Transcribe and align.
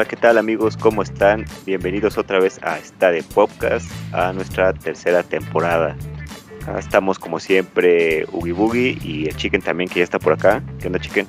Hola, 0.00 0.08
¿qué 0.08 0.16
tal 0.16 0.38
amigos? 0.38 0.78
¿Cómo 0.78 1.02
están? 1.02 1.44
Bienvenidos 1.66 2.16
otra 2.16 2.40
vez 2.40 2.58
a 2.62 2.78
Esta 2.78 3.10
de 3.10 3.22
Podcast, 3.22 3.86
a 4.14 4.32
nuestra 4.32 4.72
tercera 4.72 5.22
temporada. 5.22 5.94
Acá 6.62 6.78
estamos 6.78 7.18
como 7.18 7.38
siempre 7.38 8.24
Ugi 8.32 8.52
Boogie 8.52 8.98
y 9.02 9.26
el 9.26 9.36
Chicken 9.36 9.60
también 9.60 9.90
que 9.90 9.98
ya 9.98 10.04
está 10.04 10.18
por 10.18 10.32
acá. 10.32 10.62
¿Qué 10.78 10.86
onda, 10.86 10.98
Chicken? 11.00 11.28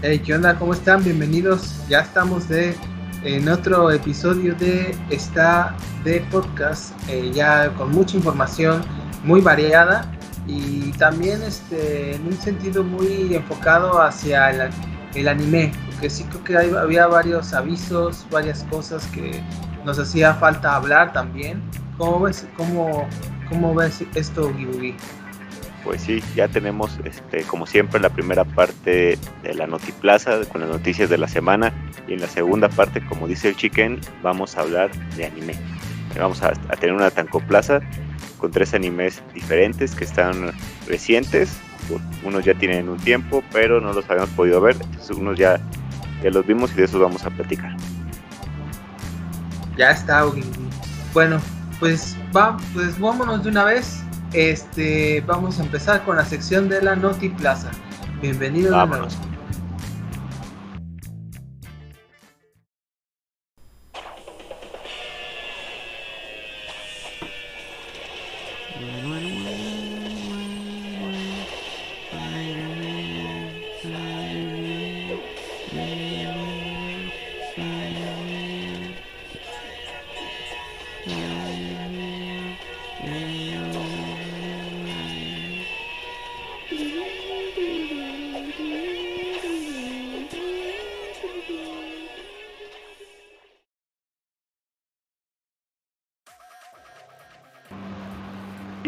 Hey, 0.00 0.22
¿qué 0.24 0.34
onda? 0.34 0.58
¿Cómo 0.58 0.72
están? 0.72 1.04
Bienvenidos. 1.04 1.86
Ya 1.90 2.00
estamos 2.00 2.48
de 2.48 2.74
en 3.22 3.46
otro 3.50 3.90
episodio 3.90 4.54
de 4.54 4.96
esta 5.10 5.76
de 6.04 6.20
podcast, 6.30 6.94
eh, 7.10 7.32
ya 7.34 7.68
con 7.74 7.90
mucha 7.90 8.16
información 8.16 8.82
muy 9.24 9.42
variada 9.42 10.10
y 10.46 10.90
también 10.92 11.42
este, 11.42 12.14
en 12.14 12.28
un 12.28 12.32
sentido 12.32 12.82
muy 12.82 13.34
enfocado 13.34 14.00
hacia 14.00 14.48
el, 14.48 14.70
el 15.14 15.28
anime, 15.28 15.72
porque 15.90 16.10
sí 16.10 16.24
creo 16.24 16.44
que 16.44 16.76
había 16.76 17.06
varios 17.06 17.52
avisos, 17.52 18.26
varias 18.30 18.64
cosas 18.64 19.06
que 19.08 19.42
nos 19.84 19.98
hacía 19.98 20.34
falta 20.34 20.76
hablar 20.76 21.12
también. 21.12 21.62
¿Cómo 21.98 22.20
ves, 22.20 22.46
cómo, 22.56 23.08
cómo 23.48 23.74
ves 23.74 24.04
esto, 24.14 24.52
Gibugi? 24.54 24.94
Pues 25.84 26.02
sí, 26.02 26.22
ya 26.36 26.46
tenemos, 26.46 26.98
este, 27.04 27.42
como 27.42 27.66
siempre, 27.66 28.00
la 28.00 28.08
primera 28.08 28.44
parte 28.44 29.18
de 29.42 29.54
la 29.54 29.66
Notiplaza 29.66 30.44
con 30.46 30.60
las 30.60 30.70
noticias 30.70 31.10
de 31.10 31.18
la 31.18 31.26
semana 31.26 31.72
y 32.06 32.14
en 32.14 32.20
la 32.20 32.28
segunda 32.28 32.68
parte, 32.68 33.04
como 33.04 33.26
dice 33.26 33.48
el 33.48 33.56
Chicken, 33.56 34.00
vamos 34.22 34.56
a 34.56 34.60
hablar 34.60 34.90
de 35.16 35.26
anime. 35.26 35.54
Vamos 36.16 36.42
a, 36.42 36.48
a 36.50 36.76
tener 36.76 36.94
una 36.94 37.10
Tancoplaza 37.10 37.80
con 38.38 38.50
tres 38.50 38.74
animes 38.74 39.22
diferentes 39.34 39.94
que 39.94 40.04
están 40.04 40.52
recientes. 40.86 41.56
Unos 42.24 42.44
ya 42.44 42.54
tienen 42.54 42.88
un 42.88 42.98
tiempo, 42.98 43.42
pero 43.52 43.80
no 43.80 43.92
los 43.92 44.08
habíamos 44.08 44.30
podido 44.30 44.60
ver. 44.60 44.76
Entonces 44.80 45.16
unos 45.16 45.38
ya, 45.38 45.60
ya 46.22 46.30
los 46.30 46.46
vimos 46.46 46.72
y 46.72 46.76
de 46.76 46.84
esos 46.84 47.00
vamos 47.00 47.24
a 47.24 47.30
platicar. 47.30 47.76
Ya 49.76 49.90
está, 49.90 50.24
Bueno, 51.14 51.40
pues, 51.80 52.16
va, 52.36 52.56
pues 52.74 52.98
vámonos 52.98 53.42
de 53.42 53.50
una 53.50 53.64
vez 53.64 54.02
este, 54.32 55.22
vamos 55.26 55.58
a 55.58 55.62
empezar 55.62 56.04
con 56.04 56.16
la 56.16 56.24
sección 56.24 56.68
de 56.68 56.82
la 56.82 56.96
Noti 56.96 57.28
Plaza. 57.28 57.70
Bienvenido 58.20 58.72
Vámonos. 58.72 59.18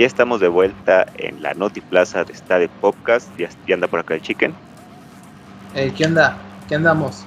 Ya 0.05 0.09
estamos 0.09 0.39
de 0.39 0.49
vuelta 0.49 1.07
en 1.17 1.43
la 1.43 1.55
Noti 1.55 1.81
Plaza 1.81 2.25
de 2.25 2.35
Stade 2.35 2.69
Podcast. 2.69 3.27
Ya, 3.39 3.49
ya, 3.67 3.75
anda 3.75 3.89
por 3.89 4.01
acá 4.01 4.13
el 4.13 4.21
Chicken. 4.21 4.53
Eh, 5.75 5.95
¿Qué 5.97 6.05
onda? 6.05 6.37
¿Qué 6.69 6.75
andamos? 6.75 7.25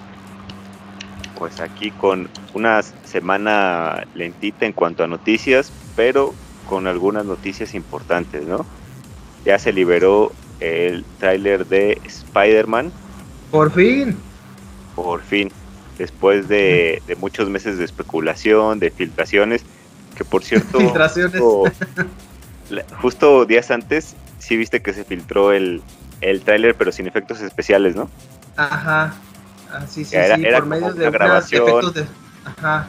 Pues 1.39 1.59
aquí 1.59 1.89
con 1.89 2.29
una 2.53 2.83
semana 2.83 4.05
lentita 4.13 4.67
en 4.67 4.73
cuanto 4.73 5.03
a 5.03 5.07
noticias, 5.07 5.71
pero 5.95 6.35
con 6.69 6.85
algunas 6.85 7.25
noticias 7.25 7.73
importantes, 7.73 8.45
¿no? 8.45 8.63
Ya 9.43 9.57
se 9.57 9.73
liberó 9.73 10.31
el 10.59 11.03
tráiler 11.17 11.65
de 11.65 11.99
Spider-Man. 12.05 12.91
Por 13.49 13.71
fin. 13.71 14.15
Por 14.95 15.23
fin. 15.23 15.51
Después 15.97 16.47
de, 16.47 17.01
de, 17.07 17.15
muchos 17.15 17.49
meses 17.49 17.79
de 17.79 17.85
especulación, 17.85 18.77
de 18.77 18.91
filtraciones, 18.91 19.63
que 20.15 20.23
por 20.23 20.43
cierto... 20.43 20.77
filtraciones. 20.79 21.41
Justo 23.01 23.45
días 23.45 23.71
antes, 23.71 24.15
sí 24.39 24.57
viste 24.57 24.81
que 24.81 24.93
se 24.93 25.03
filtró 25.03 25.51
el, 25.51 25.81
el 26.21 26.41
tráiler, 26.41 26.75
pero 26.75 26.91
sin 26.91 27.07
efectos 27.07 27.41
especiales, 27.41 27.95
¿no? 27.95 28.09
Ajá. 28.55 29.13
Ah, 29.71 29.85
sí, 29.87 30.05
sí, 30.05 30.15
era, 30.15 30.35
sí, 30.35 30.45
era 30.45 30.59
por 30.59 30.67
medio 30.67 30.85
una 30.87 30.95
de 30.95 31.09
grabación. 31.11 31.67
efectos 31.67 31.93
de... 31.93 32.05
Ajá. 32.45 32.87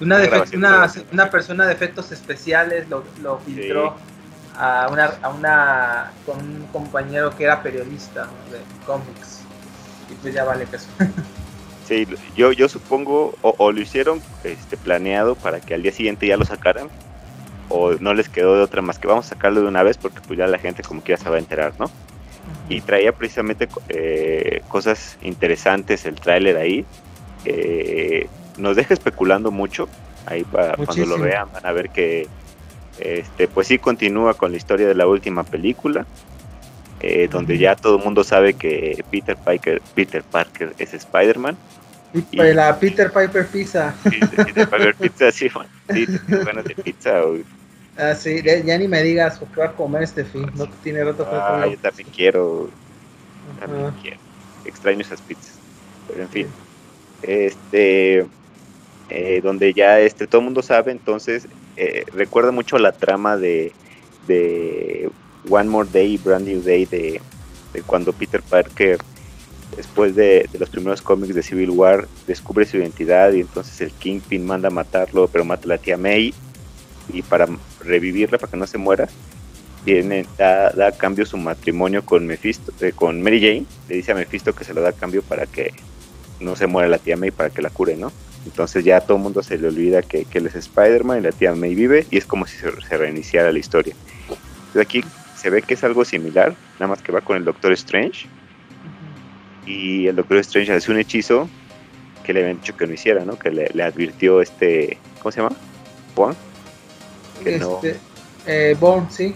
Una, 0.00 0.16
Una 0.16 0.18
de 0.18 0.56
una, 0.56 0.92
una 1.12 1.30
persona 1.30 1.66
de 1.66 1.72
efectos 1.74 2.10
especiales 2.10 2.88
lo, 2.88 3.04
lo 3.22 3.38
filtró 3.38 3.96
a, 4.56 4.88
una, 4.90 5.12
a 5.22 5.28
una 5.28 6.10
con 6.24 6.38
un 6.38 6.66
compañero 6.72 7.36
que 7.36 7.44
era 7.44 7.62
periodista 7.62 8.24
¿no? 8.24 8.52
de 8.52 8.60
cómics. 8.86 9.42
Y 10.10 10.14
pues 10.14 10.34
ya 10.34 10.44
vale 10.44 10.66
peso. 10.66 10.88
Sí, 11.86 12.06
yo, 12.36 12.52
yo 12.52 12.68
supongo, 12.68 13.34
o, 13.42 13.52
o 13.58 13.72
lo 13.72 13.80
hicieron 13.80 14.22
este, 14.44 14.76
planeado 14.76 15.34
para 15.34 15.58
que 15.60 15.74
al 15.74 15.82
día 15.82 15.90
siguiente 15.90 16.24
ya 16.24 16.36
lo 16.36 16.44
sacaran, 16.44 16.88
o 17.70 17.94
no 17.94 18.12
les 18.14 18.28
quedó 18.28 18.56
de 18.56 18.62
otra 18.62 18.82
más 18.82 18.98
que 18.98 19.08
vamos 19.08 19.26
a 19.26 19.30
sacarlo 19.30 19.62
de 19.62 19.68
una 19.68 19.82
vez 19.82 19.96
porque 19.96 20.20
pues 20.26 20.38
ya 20.38 20.46
la 20.46 20.58
gente 20.58 20.82
como 20.82 21.02
que 21.02 21.12
ya 21.12 21.16
se 21.16 21.30
va 21.30 21.36
a 21.36 21.38
enterar, 21.40 21.72
¿no? 21.78 21.90
Y 22.68 22.82
traía 22.82 23.12
precisamente 23.12 23.68
eh, 23.88 24.62
cosas 24.68 25.18
interesantes 25.22 26.04
el 26.06 26.16
tráiler 26.16 26.56
ahí. 26.58 26.84
eh, 27.44 28.28
nos 28.58 28.76
deja 28.76 28.92
especulando 28.94 29.50
mucho. 29.50 29.88
Ahí 30.26 30.44
cuando 30.44 31.06
lo 31.06 31.18
vean 31.18 31.48
van 31.52 31.64
a 31.66 31.72
ver 31.72 31.90
que 31.90 32.28
este, 32.98 33.48
pues 33.48 33.68
sí 33.68 33.78
continúa 33.78 34.34
con 34.34 34.50
la 34.52 34.58
historia 34.58 34.86
de 34.86 34.94
la 34.94 35.06
última 35.06 35.44
película. 35.44 36.06
eh, 37.00 37.28
donde 37.30 37.58
ya 37.58 37.76
todo 37.76 37.96
el 37.98 38.04
mundo 38.04 38.24
sabe 38.24 38.54
que 38.54 39.04
Peter 39.10 39.36
Parker, 39.36 39.80
Peter 39.94 40.22
Parker 40.22 40.74
es 40.78 40.92
Spider-Man. 40.94 41.56
Y 42.30 42.36
la 42.52 42.78
Peter 42.78 43.10
Piper 43.12 43.46
Pizza. 43.48 43.94
Sí, 44.10 44.20
de 44.54 44.66
Paper 44.66 44.94
Pizza, 44.96 45.30
sí, 45.32 45.48
man. 45.54 45.66
sí, 45.88 46.06
ganas 46.28 46.64
de 46.64 46.74
pizza. 46.74 47.20
güey. 47.22 47.44
Ah, 47.96 48.14
sí, 48.14 48.40
ya, 48.42 48.78
ni 48.78 48.88
me 48.88 49.02
digas 49.02 49.38
porque 49.38 49.60
va 49.60 49.66
a 49.66 49.72
comer 49.72 50.02
este 50.02 50.24
fin. 50.24 50.50
No 50.54 50.66
tiene 50.82 51.04
rato 51.04 51.28
que 51.28 51.36
Ah, 51.36 51.58
como. 51.60 51.72
yo 51.72 51.78
también 51.78 52.08
quiero, 52.14 52.70
también 53.58 53.86
Ajá. 53.86 53.94
quiero. 54.00 54.16
Extraño 54.64 55.00
esas 55.00 55.20
pizzas. 55.20 55.54
Pero 56.08 56.22
en 56.22 56.28
fin, 56.28 56.46
este, 57.22 58.26
eh, 59.10 59.40
donde 59.42 59.72
ya 59.74 60.00
este 60.00 60.26
todo 60.26 60.40
el 60.40 60.46
mundo 60.46 60.62
sabe, 60.62 60.92
entonces 60.92 61.46
eh, 61.76 62.04
recuerda 62.14 62.52
mucho 62.52 62.78
la 62.78 62.92
trama 62.92 63.36
de, 63.36 63.72
de 64.26 65.10
One 65.48 65.68
More 65.68 65.88
Day, 65.92 66.18
Brand 66.18 66.46
New 66.46 66.62
Day 66.62 66.86
de, 66.86 67.20
de 67.72 67.82
cuando 67.82 68.12
Peter 68.12 68.42
Parker 68.42 68.98
después 69.76 70.14
de, 70.16 70.48
de 70.52 70.58
los 70.58 70.68
primeros 70.68 71.00
cómics 71.00 71.34
de 71.34 71.42
Civil 71.42 71.70
War 71.70 72.08
descubre 72.26 72.66
su 72.66 72.76
identidad 72.76 73.32
y 73.32 73.40
entonces 73.40 73.80
el 73.80 73.92
Kingpin 73.92 74.44
manda 74.44 74.68
a 74.68 74.72
matarlo, 74.72 75.28
pero 75.28 75.44
mata 75.44 75.64
a 75.64 75.68
la 75.68 75.78
tía 75.78 75.96
May 75.96 76.34
y 77.12 77.22
para 77.22 77.46
revivirla, 77.84 78.38
para 78.38 78.50
que 78.50 78.56
no 78.56 78.66
se 78.66 78.78
muera, 78.78 79.08
viene, 79.84 80.26
da, 80.36 80.70
da 80.70 80.88
a 80.88 80.92
cambio 80.92 81.24
su 81.26 81.36
matrimonio 81.36 82.04
con 82.04 82.26
Mephisto, 82.26 82.72
eh, 82.80 82.92
con 82.92 83.22
Mary 83.22 83.40
Jane, 83.40 83.66
le 83.88 83.96
dice 83.96 84.12
a 84.12 84.14
Mephisto 84.14 84.54
que 84.54 84.64
se 84.64 84.74
lo 84.74 84.82
da 84.82 84.90
a 84.90 84.92
cambio 84.92 85.22
para 85.22 85.46
que 85.46 85.72
no 86.40 86.56
se 86.56 86.66
muera 86.66 86.88
la 86.88 86.98
tía 86.98 87.16
May, 87.16 87.30
para 87.30 87.50
que 87.50 87.62
la 87.62 87.70
cure, 87.70 87.96
¿no? 87.96 88.12
Entonces 88.46 88.84
ya 88.84 88.98
a 88.98 89.00
todo 89.00 89.18
el 89.18 89.22
mundo 89.22 89.42
se 89.42 89.58
le 89.58 89.68
olvida 89.68 90.02
que, 90.02 90.26
él 90.32 90.46
es 90.46 90.54
Spider-Man 90.54 91.18
y 91.18 91.22
la 91.22 91.32
tía 91.32 91.54
May 91.54 91.74
vive 91.74 92.06
y 92.10 92.16
es 92.16 92.24
como 92.24 92.46
si 92.46 92.56
se, 92.56 92.70
se 92.80 92.96
reiniciara 92.96 93.52
la 93.52 93.58
historia. 93.58 93.94
Entonces 94.28 94.82
aquí 94.82 95.04
se 95.36 95.50
ve 95.50 95.62
que 95.62 95.74
es 95.74 95.84
algo 95.84 96.04
similar, 96.04 96.54
nada 96.74 96.88
más 96.88 97.02
que 97.02 97.12
va 97.12 97.20
con 97.20 97.36
el 97.36 97.44
Doctor 97.44 97.72
Strange 97.72 98.26
y 99.66 100.06
el 100.06 100.16
Doctor 100.16 100.38
Strange 100.38 100.72
hace 100.72 100.90
un 100.90 100.98
hechizo 100.98 101.48
que 102.24 102.32
le 102.32 102.40
habían 102.40 102.58
dicho 102.58 102.76
que 102.76 102.86
no 102.86 102.94
hiciera, 102.94 103.24
¿no? 103.24 103.38
Que 103.38 103.50
le, 103.50 103.70
le 103.72 103.82
advirtió 103.82 104.40
este, 104.40 104.98
¿cómo 105.20 105.32
se 105.32 105.40
llama? 105.40 105.54
Juan, 106.14 106.34
que 107.40 107.58
no. 107.58 107.80
Este, 107.82 107.98
eh, 108.46 108.76
Born, 108.78 109.08
sí. 109.10 109.34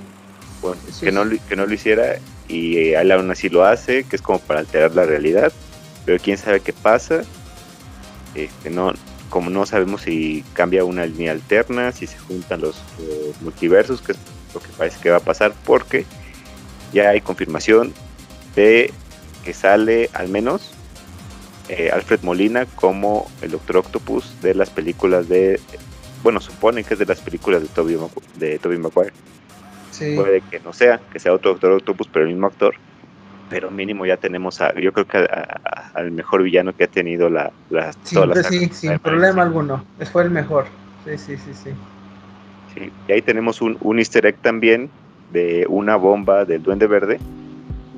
Bueno, 0.62 0.80
Sí, 0.90 1.06
que, 1.06 1.12
no, 1.12 1.24
que 1.48 1.56
no 1.56 1.66
lo 1.66 1.74
hiciera 1.74 2.16
y 2.48 2.76
eh, 2.76 3.00
él 3.00 3.12
aún 3.12 3.30
así 3.30 3.48
lo 3.48 3.64
hace, 3.64 4.04
que 4.04 4.16
es 4.16 4.22
como 4.22 4.38
para 4.38 4.60
alterar 4.60 4.94
la 4.94 5.04
realidad, 5.04 5.52
pero 6.04 6.18
quién 6.22 6.38
sabe 6.38 6.60
qué 6.60 6.72
pasa. 6.72 7.22
Este, 8.34 8.70
no, 8.70 8.92
como 9.30 9.50
no 9.50 9.66
sabemos 9.66 10.02
si 10.02 10.44
cambia 10.52 10.84
una 10.84 11.06
línea 11.06 11.32
alterna, 11.32 11.92
si 11.92 12.06
se 12.06 12.18
juntan 12.18 12.60
los, 12.60 12.76
los 12.98 13.40
multiversos, 13.42 14.00
que 14.00 14.12
es 14.12 14.18
lo 14.54 14.60
que 14.60 14.68
parece 14.76 15.00
que 15.00 15.10
va 15.10 15.18
a 15.18 15.20
pasar, 15.20 15.52
porque 15.64 16.06
ya 16.92 17.10
hay 17.10 17.20
confirmación 17.20 17.92
de 18.54 18.92
que 19.44 19.52
sale 19.52 20.08
al 20.14 20.28
menos 20.28 20.72
eh, 21.68 21.90
Alfred 21.92 22.20
Molina 22.22 22.66
como 22.66 23.30
el 23.42 23.50
Doctor 23.50 23.78
Octopus 23.78 24.40
de 24.42 24.54
las 24.54 24.70
películas 24.70 25.28
de, 25.28 25.60
bueno, 26.24 26.40
supone 26.40 26.82
que 26.82 26.94
es 26.94 26.98
de 26.98 27.06
las 27.06 27.20
películas 27.20 27.62
de 27.62 27.68
Magu- 27.68 28.22
de 28.36 28.58
Tobey 28.58 28.78
Maguire 28.78 29.12
Sí. 29.90 30.16
puede 30.16 30.40
que 30.40 30.58
no 30.58 30.72
sea, 30.72 30.98
que 31.12 31.20
sea 31.20 31.32
otro 31.32 31.52
Doctor 31.52 31.70
Octopus, 31.72 32.08
pero 32.12 32.24
el 32.24 32.32
mismo 32.32 32.48
actor. 32.48 32.74
pero 33.48 33.70
mínimo 33.70 34.04
ya 34.06 34.16
tenemos 34.16 34.60
a, 34.60 34.74
yo 34.80 34.92
creo 34.92 35.06
que 35.06 35.18
al 35.92 36.10
mejor 36.10 36.42
villano 36.42 36.74
que 36.74 36.84
ha 36.84 36.88
tenido 36.88 37.28
la, 37.30 37.52
la 37.70 37.92
sí, 38.02 38.68
sin 38.72 38.98
problema 38.98 39.42
alguno, 39.42 39.84
fue 40.10 40.24
el 40.24 40.30
mejor. 40.30 40.64
Sí, 41.04 41.16
sí, 41.18 41.36
sí, 41.36 41.52
sí. 41.54 41.70
Sí, 42.74 42.90
y 43.06 43.12
ahí 43.12 43.22
tenemos 43.22 43.60
un, 43.62 43.76
un 43.82 43.98
easter 43.98 44.26
egg 44.26 44.36
también 44.38 44.90
de 45.32 45.66
una 45.68 45.94
bomba 45.94 46.44
del 46.44 46.62
Duende 46.62 46.86
Verde, 46.88 47.20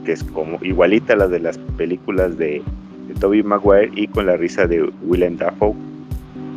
que 0.04 0.12
es 0.12 0.22
como 0.24 0.58
igualita 0.62 1.14
a 1.14 1.16
la 1.16 1.28
de 1.28 1.38
las 1.38 1.56
películas 1.78 2.36
de, 2.36 2.62
de 3.08 3.14
Tobey 3.14 3.42
Maguire 3.42 3.90
y 3.94 4.08
con 4.08 4.26
la 4.26 4.36
risa 4.36 4.66
de 4.66 4.82
Willem 5.02 5.38
Dafoe, 5.38 5.74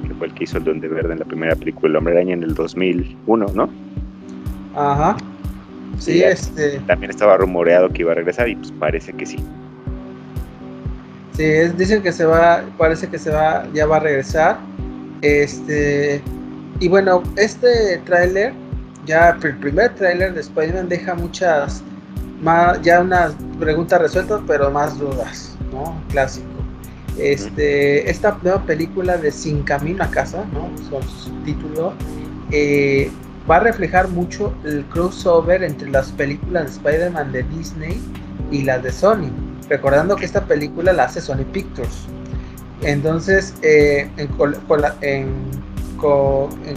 que 0.10 0.16
fue 0.16 0.28
el 0.28 0.34
que 0.34 0.44
hizo 0.44 0.58
el 0.58 0.66
Duende 0.66 0.88
Verde 0.88 1.14
en 1.14 1.20
la 1.20 1.26
primera 1.26 1.56
película 1.56 1.90
El 1.90 1.96
Hombre 1.96 2.16
Araña 2.16 2.34
en 2.34 2.44
el 2.44 2.54
2001, 2.54 3.46
¿no? 3.54 3.70
Ajá. 4.76 5.16
Sí, 5.98 6.22
este. 6.24 6.80
También 6.88 7.10
estaba 7.10 7.38
rumoreado 7.38 7.90
que 7.90 8.02
iba 8.02 8.12
a 8.12 8.16
regresar 8.16 8.50
y 8.50 8.56
pues 8.56 8.72
parece 8.74 9.14
que 9.14 9.26
sí. 9.26 9.38
Sí, 11.34 11.46
dicen 11.78 12.02
que 12.02 12.12
se 12.12 12.26
va, 12.26 12.64
parece 12.78 13.08
que 13.08 13.18
se 13.18 13.30
va, 13.32 13.66
ya 13.74 13.86
va 13.86 13.98
a 13.98 14.00
regresar. 14.02 14.58
Este, 15.22 16.22
y 16.80 16.88
bueno, 16.88 17.24
este 17.36 17.98
tráiler, 18.06 18.54
ya 19.06 19.38
el 19.42 19.56
primer 19.58 19.96
tráiler 19.96 20.34
de 20.34 20.42
Spider-Man 20.42 20.90
deja 20.90 21.16
muchas, 21.16 21.84
más, 22.42 22.82
ya 22.82 23.02
unas 23.02 23.36
preguntas 23.60 24.02
resueltas, 24.02 24.42
pero 24.48 24.72
más 24.72 24.98
dudas, 24.98 25.58
¿no? 25.72 25.96
Clásico. 26.10 26.59
Este, 27.20 28.10
esta 28.10 28.40
nueva 28.42 28.64
película 28.64 29.18
de 29.18 29.32
Sin 29.32 29.64
Camino 29.64 30.04
a 30.04 30.08
Casa, 30.10 30.46
su 30.90 31.32
título, 31.44 31.94
eh, 32.50 33.12
va 33.50 33.58
a 33.58 33.60
reflejar 33.60 34.08
mucho 34.08 34.54
el 34.64 34.86
crossover 34.86 35.64
entre 35.64 35.90
las 35.90 36.12
películas 36.12 36.64
de 36.64 36.70
Spider-Man 36.72 37.32
de 37.34 37.44
Disney 37.44 38.02
y 38.52 38.64
las 38.64 38.82
de 38.84 38.92
Sony. 38.92 39.30
Recordando 39.68 40.16
que 40.16 40.26
esta 40.26 40.46
película 40.46 40.94
la 40.94 41.04
hace 41.06 41.20
Sony 41.20 41.44
Pictures. 41.52 42.08
Entonces, 42.82 43.54
eh, 43.62 44.10
en, 44.18 44.30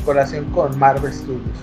colación 0.04 0.44
con 0.50 0.76
Marvel 0.76 1.12
Studios. 1.12 1.58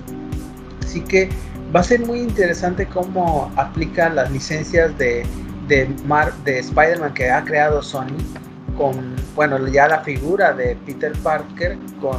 Así 0.82 1.02
que 1.02 1.30
va 1.76 1.82
a 1.82 1.84
ser 1.84 2.06
muy 2.06 2.20
interesante 2.20 2.86
cómo 2.86 3.52
aplica 3.58 4.10
las 4.10 4.32
licencias 4.32 4.98
de, 4.98 5.26
de, 5.68 5.94
de 6.46 6.60
Spider-Man 6.60 7.14
que 7.14 7.30
ha 7.30 7.44
creado 7.44 7.84
Sony 7.84 8.16
con, 8.80 9.18
bueno, 9.36 9.68
ya 9.68 9.90
la 9.90 10.00
figura 10.00 10.54
de 10.54 10.78
Peter 10.86 11.12
Parker 11.22 11.78
con 12.00 12.18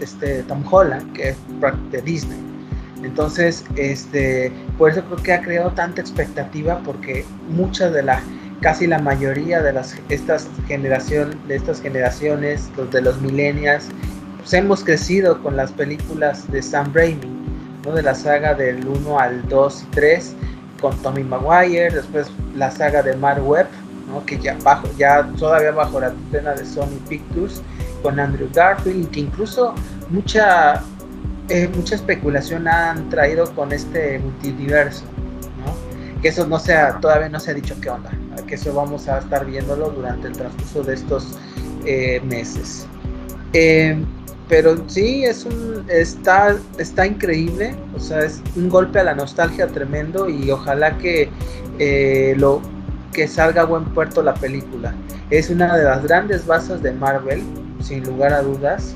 este 0.00 0.42
Tom 0.42 0.64
Holland, 0.68 1.12
que 1.12 1.28
es 1.28 1.36
de 1.92 2.02
Disney. 2.02 2.38
Entonces, 3.04 3.64
este, 3.76 4.50
por 4.76 4.90
eso 4.90 5.04
creo 5.04 5.22
que 5.22 5.32
ha 5.34 5.40
creado 5.40 5.70
tanta 5.70 6.00
expectativa 6.00 6.80
porque 6.84 7.24
muchas 7.48 7.92
de 7.92 8.02
las 8.02 8.20
casi 8.60 8.88
la 8.88 8.98
mayoría 8.98 9.62
de 9.62 9.72
las 9.72 9.96
estas 10.08 10.48
generación 10.66 11.38
de 11.46 11.54
estas 11.54 11.80
generaciones, 11.80 12.70
los 12.76 12.90
de 12.90 13.00
los 13.00 13.20
millennials, 13.20 13.86
pues 14.38 14.52
hemos 14.54 14.82
crecido 14.82 15.40
con 15.44 15.56
las 15.56 15.70
películas 15.70 16.50
de 16.50 16.60
Sam 16.60 16.92
Raimi, 16.92 17.28
¿no? 17.84 17.92
de 17.92 18.02
la 18.02 18.16
saga 18.16 18.54
del 18.54 18.84
1 18.84 19.20
al 19.20 19.48
2 19.48 19.82
y 19.82 19.86
3 19.94 20.34
con 20.80 20.96
Tommy 21.02 21.22
Maguire, 21.22 21.90
después 21.90 22.32
la 22.56 22.70
saga 22.70 23.02
de 23.02 23.16
Mark 23.16 23.46
Webb, 23.46 23.68
¿no? 24.14 24.24
que 24.24 24.38
ya 24.38 24.56
bajo 24.62 24.88
ya 24.96 25.28
todavía 25.38 25.72
bajo 25.72 26.00
la 26.00 26.10
tutela 26.10 26.54
de 26.54 26.64
Sony 26.64 26.98
Pictures 27.08 27.62
con 28.02 28.20
Andrew 28.20 28.48
Garfield, 28.52 29.10
que 29.10 29.20
incluso 29.20 29.74
mucha 30.10 30.82
eh, 31.48 31.68
mucha 31.76 31.96
especulación 31.96 32.66
han 32.66 33.10
traído 33.10 33.54
con 33.54 33.70
este 33.72 34.18
multiverso, 34.18 35.04
¿no? 35.58 36.20
que 36.22 36.28
eso 36.28 36.46
no 36.46 36.58
sea, 36.58 36.98
todavía 37.00 37.28
no 37.28 37.38
se 37.38 37.50
ha 37.50 37.54
dicho 37.54 37.74
qué 37.82 37.90
onda, 37.90 38.10
que 38.46 38.54
eso 38.54 38.72
vamos 38.72 39.08
a 39.08 39.18
estar 39.18 39.44
viéndolo 39.44 39.90
durante 39.90 40.28
el 40.28 40.32
transcurso 40.32 40.82
de 40.82 40.94
estos 40.94 41.36
eh, 41.84 42.20
meses. 42.24 42.86
Eh, 43.52 44.02
pero 44.48 44.82
sí, 44.88 45.24
es 45.24 45.44
un, 45.44 45.84
está, 45.88 46.56
está 46.78 47.06
increíble, 47.06 47.74
o 47.94 48.00
sea, 48.00 48.20
es 48.20 48.42
un 48.56 48.70
golpe 48.70 49.00
a 49.00 49.04
la 49.04 49.14
nostalgia 49.14 49.66
tremendo 49.66 50.28
y 50.28 50.50
ojalá 50.50 50.96
que, 50.96 51.28
lo, 52.38 52.62
que 53.14 53.26
salga 53.26 53.62
a 53.62 53.64
buen 53.64 53.84
puerto 53.84 54.22
la 54.22 54.34
película. 54.34 54.92
Es 55.30 55.48
una 55.48 55.74
de 55.76 55.84
las 55.84 56.02
grandes 56.02 56.46
bases 56.46 56.82
de 56.82 56.92
Marvel, 56.92 57.42
sin 57.80 58.04
lugar 58.04 58.34
a 58.34 58.42
dudas, 58.42 58.94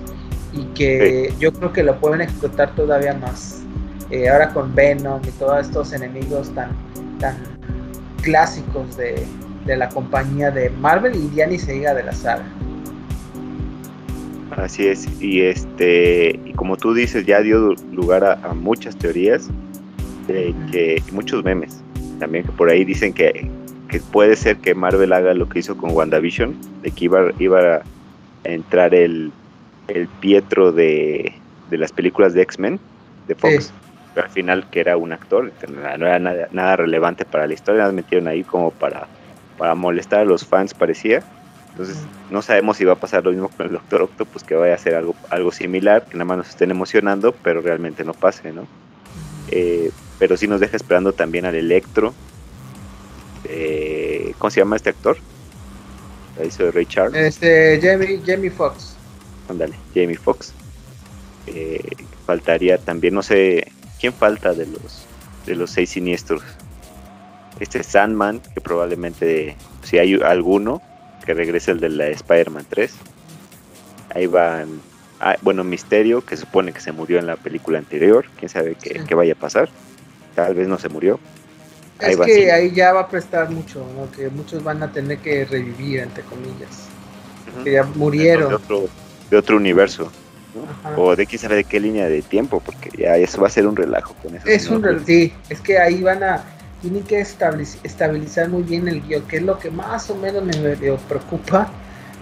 y 0.52 0.64
que 0.74 1.32
yo 1.38 1.52
creo 1.52 1.72
que 1.72 1.82
lo 1.82 1.98
pueden 1.98 2.20
explotar 2.20 2.74
todavía 2.74 3.14
más. 3.14 3.62
Eh, 4.10 4.28
ahora 4.28 4.52
con 4.52 4.74
Venom 4.74 5.20
y 5.26 5.30
todos 5.32 5.66
estos 5.66 5.92
enemigos 5.92 6.52
tan, 6.54 6.70
tan 7.18 7.36
clásicos 8.22 8.96
de, 8.96 9.24
la 9.66 9.90
compañía 9.90 10.50
de 10.50 10.70
Marvel 10.70 11.14
y 11.14 11.36
ya 11.36 11.46
ni 11.46 11.58
se 11.58 11.74
diga 11.74 11.92
de 11.92 12.02
la 12.02 12.12
saga. 12.12 12.44
Así 14.56 14.86
es, 14.86 15.06
y 15.20 15.42
este, 15.42 16.40
y 16.42 16.54
como 16.54 16.78
tú 16.78 16.94
dices, 16.94 17.26
ya 17.26 17.42
dio 17.42 17.74
lugar 17.92 18.24
a, 18.24 18.54
muchas 18.54 18.96
teorías, 18.96 19.50
de 20.26 20.54
que 20.72 21.02
muchos 21.12 21.44
memes, 21.44 21.82
también 22.18 22.44
que 22.44 22.52
por 22.52 22.70
ahí 22.70 22.82
dicen 22.82 23.12
que, 23.12 23.50
que 23.88 24.00
puede 24.00 24.36
ser 24.36 24.58
que 24.58 24.74
Marvel 24.74 25.12
haga 25.12 25.34
lo 25.34 25.48
que 25.48 25.60
hizo 25.60 25.76
con 25.76 25.90
WandaVision, 25.90 26.54
de 26.82 26.90
que 26.90 27.06
iba, 27.06 27.32
iba 27.38 27.76
a 27.76 27.82
entrar 28.44 28.94
el 28.94 29.32
el 29.88 30.06
Pietro 30.06 30.72
de, 30.72 31.32
las 31.70 31.92
películas 31.92 32.34
de 32.34 32.42
X-Men, 32.42 32.78
de 33.26 33.34
Fox. 33.34 33.72
Pero 34.14 34.26
al 34.26 34.32
final 34.32 34.70
que 34.70 34.80
era 34.80 34.96
un 34.96 35.12
actor, 35.12 35.52
no 35.68 36.06
era 36.06 36.18
nada, 36.18 36.76
relevante 36.76 37.24
para 37.24 37.46
la 37.46 37.54
historia, 37.54 37.82
nada 37.82 37.92
metieron 37.92 38.28
ahí 38.28 38.42
como 38.42 38.70
para, 38.70 39.06
para 39.56 39.74
molestar 39.74 40.20
a 40.20 40.24
los 40.24 40.46
fans 40.46 40.74
parecía. 40.74 41.22
Entonces 41.70 42.04
no 42.30 42.42
sabemos 42.42 42.76
si 42.76 42.84
va 42.84 42.94
a 42.94 42.96
pasar 42.96 43.24
lo 43.24 43.30
mismo 43.30 43.48
con 43.48 43.66
el 43.66 43.72
Doctor 43.72 44.02
Octopus, 44.02 44.42
que 44.42 44.54
vaya 44.54 44.74
a 44.74 44.78
ser 44.78 44.94
algo, 44.94 45.14
algo 45.30 45.52
similar, 45.52 46.04
que 46.06 46.14
nada 46.14 46.24
más 46.24 46.38
nos 46.38 46.48
estén 46.48 46.70
emocionando, 46.70 47.32
pero 47.32 47.60
realmente 47.60 48.04
no 48.04 48.14
pase, 48.14 48.52
¿no? 48.52 48.66
Eh, 49.50 49.90
pero 50.18 50.36
sí 50.36 50.48
nos 50.48 50.60
deja 50.60 50.76
esperando 50.76 51.12
también 51.12 51.44
al 51.44 51.54
Electro. 51.54 52.14
Eh, 53.48 54.34
¿Cómo 54.38 54.50
se 54.50 54.60
llama 54.60 54.76
este 54.76 54.90
actor? 54.90 55.16
La 56.38 56.44
hizo 56.44 56.70
Ray 56.70 56.86
Charles. 56.86 57.16
Este, 57.16 57.80
Jamie, 57.82 58.20
Jamie 58.24 58.50
Foxx. 58.50 58.94
Ándale, 59.48 59.74
Jamie 59.94 60.16
Foxx. 60.16 60.52
Eh, 61.46 61.82
faltaría 62.26 62.78
también, 62.78 63.14
no 63.14 63.22
sé, 63.22 63.72
¿quién 64.00 64.12
falta 64.12 64.52
de 64.52 64.66
los 64.66 65.06
de 65.46 65.56
los 65.56 65.70
seis 65.70 65.90
siniestros? 65.90 66.42
Este 67.58 67.82
Sandman, 67.82 68.40
que 68.54 68.60
probablemente, 68.60 69.56
si 69.82 69.98
hay 69.98 70.14
alguno, 70.22 70.82
que 71.24 71.34
regrese 71.34 71.72
el 71.72 71.80
de 71.80 71.88
la 71.88 72.08
Spider-Man 72.08 72.66
3. 72.68 72.94
Ahí 74.14 74.26
van, 74.26 74.80
ah, 75.20 75.36
bueno, 75.42 75.64
Misterio, 75.64 76.24
que 76.24 76.36
supone 76.36 76.72
que 76.72 76.80
se 76.80 76.92
murió 76.92 77.18
en 77.18 77.26
la 77.26 77.36
película 77.36 77.78
anterior, 77.78 78.26
quién 78.38 78.48
sabe 78.48 78.76
qué, 78.76 79.14
vaya 79.14 79.32
a 79.32 79.36
pasar. 79.36 79.68
Tal 80.34 80.54
vez 80.54 80.68
no 80.68 80.78
se 80.78 80.88
murió. 80.88 81.18
Es 82.00 82.16
que 82.18 82.52
ahí 82.52 82.72
ya 82.72 82.92
va 82.92 83.00
a 83.00 83.08
prestar 83.08 83.50
mucho, 83.50 83.84
que 84.14 84.28
muchos 84.28 84.62
van 84.62 84.82
a 84.82 84.92
tener 84.92 85.18
que 85.18 85.44
revivir, 85.44 86.00
entre 86.00 86.22
comillas. 86.24 86.86
Que 87.64 87.72
ya 87.72 87.82
murieron 87.82 88.60
de 89.30 89.36
otro 89.36 89.56
universo. 89.56 90.10
O 90.96 91.14
de 91.14 91.26
quién 91.26 91.40
sabe 91.40 91.56
de 91.56 91.64
qué 91.64 91.78
línea 91.78 92.08
de 92.08 92.22
tiempo, 92.22 92.60
porque 92.64 92.90
ya 92.96 93.16
eso 93.16 93.40
va 93.40 93.48
a 93.48 93.50
ser 93.50 93.66
un 93.66 93.76
relajo 93.76 94.14
con 94.22 94.34
eso. 94.34 94.46
Es 94.46 94.68
un 94.68 94.82
relajo, 94.82 95.04
sí, 95.06 95.32
es 95.48 95.60
que 95.60 95.78
ahí 95.78 96.02
van 96.02 96.22
a, 96.22 96.42
tienen 96.80 97.04
que 97.04 97.20
estabilizar 97.20 98.48
muy 98.48 98.62
bien 98.62 98.88
el 98.88 99.02
guion, 99.02 99.22
que 99.26 99.36
es 99.36 99.42
lo 99.42 99.58
que 99.58 99.70
más 99.70 100.08
o 100.10 100.14
menos 100.14 100.42
me 100.44 100.96
preocupa, 101.08 101.70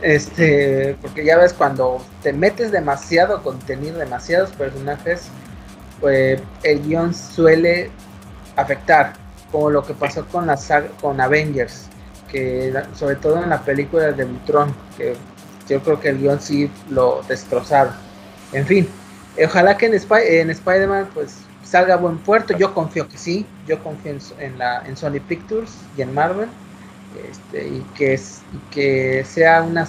este, 0.02 0.96
porque 1.00 1.24
ya 1.24 1.38
ves 1.38 1.52
cuando 1.52 2.04
te 2.22 2.32
metes 2.32 2.72
demasiado 2.72 3.42
contenido, 3.42 3.98
demasiados 3.98 4.50
personajes, 4.50 5.28
pues 6.00 6.40
el 6.62 6.82
guion 6.82 7.14
suele 7.14 7.90
afectar, 8.56 9.14
como 9.50 9.70
lo 9.70 9.84
que 9.84 9.94
pasó 9.94 10.24
con 10.26 10.46
la 10.46 10.58
con 11.00 11.20
Avengers, 11.20 11.86
que 12.30 12.72
sobre 12.94 13.16
todo 13.16 13.42
en 13.42 13.50
la 13.50 13.62
película 13.62 14.12
de 14.12 14.24
Ultron, 14.24 14.74
que 14.96 15.14
yo 15.68 15.80
creo 15.80 16.00
que 16.00 16.10
el 16.10 16.18
guion 16.18 16.40
sí 16.40 16.70
lo 16.90 17.22
destrozaron. 17.28 17.94
En 18.52 18.66
fin, 18.66 18.88
ojalá 19.44 19.76
que 19.76 19.86
en, 19.86 19.94
en 19.94 20.50
Spider-Man 20.50 21.08
pues 21.14 21.38
salga 21.64 21.94
a 21.94 21.96
buen 21.96 22.18
puerto. 22.18 22.56
Yo 22.56 22.72
confío 22.72 23.08
que 23.08 23.18
sí, 23.18 23.46
yo 23.66 23.82
confío 23.82 24.16
en, 24.38 24.58
la, 24.58 24.86
en 24.86 24.96
Sony 24.96 25.20
Pictures 25.26 25.72
y 25.96 26.02
en 26.02 26.14
Marvel. 26.14 26.48
Este, 27.30 27.68
y, 27.68 27.86
que 27.96 28.14
es, 28.14 28.42
que 28.70 29.24
sea 29.24 29.62
una, 29.62 29.86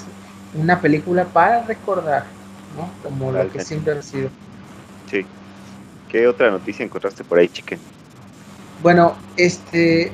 una 0.54 0.80
película 0.80 1.26
para 1.26 1.64
recordar, 1.64 2.24
¿no? 2.76 2.90
Como 3.04 3.32
lo 3.32 3.52
que 3.52 3.64
siempre 3.64 3.94
ha 3.94 4.02
sido. 4.02 4.30
Sí. 5.10 5.26
¿Qué 6.10 6.28
otra 6.28 6.50
noticia 6.50 6.86
encontraste 6.86 7.24
por 7.24 7.38
ahí, 7.38 7.50
chiquen? 7.50 7.80
Bueno, 8.82 9.16
este, 9.38 10.12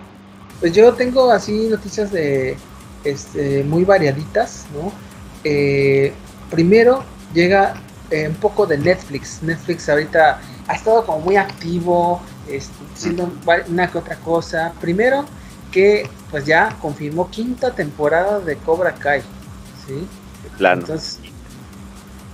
pues 0.60 0.74
yo 0.74 0.94
tengo 0.94 1.32
así 1.32 1.68
noticias 1.70 2.12
de, 2.12 2.58
este, 3.04 3.64
muy 3.64 3.84
variaditas, 3.84 4.66
¿no? 4.74 4.92
Eh, 5.44 6.14
primero 6.50 7.04
llega 7.34 7.74
eh, 8.10 8.28
un 8.28 8.36
poco 8.36 8.66
de 8.66 8.78
Netflix. 8.78 9.42
Netflix 9.42 9.90
ahorita 9.90 10.40
ha 10.68 10.74
estado 10.74 11.06
como 11.06 11.20
muy 11.20 11.36
activo, 11.36 12.22
haciendo 12.94 13.32
una 13.68 13.92
que 13.92 13.98
otra 13.98 14.16
cosa. 14.18 14.74
Primero, 14.80 15.26
que 15.72 16.08
pues 16.30 16.46
ya 16.46 16.78
confirmó 16.82 17.30
quinta 17.30 17.72
temporada 17.72 18.40
de 18.40 18.56
Cobra 18.58 18.94
Kai, 18.94 19.22
¿sí? 19.86 20.08
Plano. 20.58 20.82
Entonces, 20.82 21.20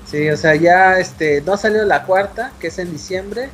sí, 0.05 0.29
o 0.29 0.37
sea, 0.37 0.55
ya 0.55 0.99
este, 0.99 1.41
no 1.41 1.57
salió 1.57 1.85
la 1.85 2.03
cuarta, 2.03 2.51
que 2.59 2.67
es 2.67 2.79
en 2.79 2.91
diciembre, 2.91 3.49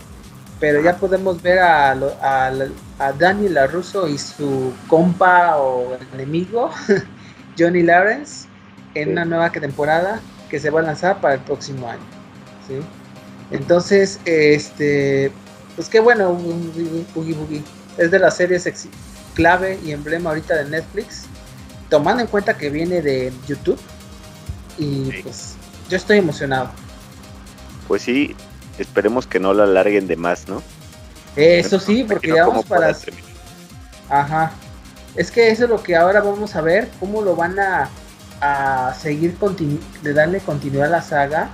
pero 0.60 0.82
ya 0.82 0.98
podemos 0.98 1.42
ver 1.42 1.60
a, 1.60 1.92
a, 1.92 2.52
a 3.00 3.12
Danny 3.14 3.50
LaRusso 3.50 4.08
y 4.08 4.18
su 4.18 4.74
compa 4.88 5.58
o 5.58 5.98
enemigo, 6.14 6.72
Johnny 7.60 7.84
Lawrence, 7.84 8.48
en 8.94 9.12
una 9.12 9.26
nueva 9.26 9.52
temporada 9.52 10.22
que 10.50 10.60
se 10.60 10.70
va 10.70 10.80
a 10.80 10.84
lanzar 10.84 11.20
para 11.20 11.36
el 11.36 11.42
próximo 11.42 11.90
año, 11.90 12.04
¿sí? 12.68 12.80
Entonces, 13.52 14.20
este, 14.26 15.32
pues 15.76 15.90
qué 15.90 16.00
bueno, 16.00 16.34
Boogie 16.34 17.34
Boogie. 17.34 17.64
Es 17.98 18.12
de 18.12 18.20
las 18.20 18.36
series 18.38 18.68
clave 19.36 19.80
y 19.86 19.92
emblema 19.92 20.32
ahorita 20.32 20.56
de 20.56 20.70
Netflix, 20.70 21.26
tomando 21.90 22.22
en 22.22 22.28
cuenta 22.28 22.58
que 22.58 22.70
viene 22.70 23.02
de 23.02 23.32
YouTube. 23.48 23.80
Y 24.78 25.12
pues 25.22 25.56
yo 25.90 25.98
estoy 25.98 26.18
emocionado. 26.18 26.72
Pues 27.88 28.02
sí, 28.02 28.36
esperemos 28.78 29.28
que 29.28 29.40
no 29.40 29.54
la 29.54 29.64
alarguen 29.64 30.08
de 30.08 30.16
más, 30.16 30.48
¿no? 30.48 30.62
Eso 31.36 31.80
sí, 31.80 32.06
porque 32.08 32.34
ya 32.34 32.48
vamos 32.48 32.66
para... 32.66 32.96
Ajá. 34.10 34.52
Es 35.16 35.32
que 35.32 35.50
eso 35.50 35.64
es 35.66 35.70
lo 35.70 35.82
que 35.82 35.96
ahora 35.96 36.22
vamos 36.22 36.56
a 36.56 36.62
ver, 36.62 36.90
cómo 37.00 37.22
lo 37.22 37.36
van 37.36 37.58
a, 37.60 37.90
a 38.42 38.94
seguir, 38.94 39.38
de 40.02 40.14
darle 40.14 40.40
continuidad 40.40 40.88
a 40.88 40.98
la 40.98 41.02
saga 41.02 41.50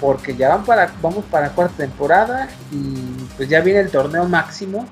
porque 0.00 0.34
ya 0.34 0.48
van 0.48 0.64
para, 0.64 0.92
vamos 1.02 1.24
para 1.26 1.50
cuarta 1.50 1.76
temporada 1.76 2.48
y 2.72 2.94
pues 3.36 3.48
ya 3.48 3.60
viene 3.60 3.80
el 3.80 3.90
torneo 3.90 4.24
máximo 4.24 4.86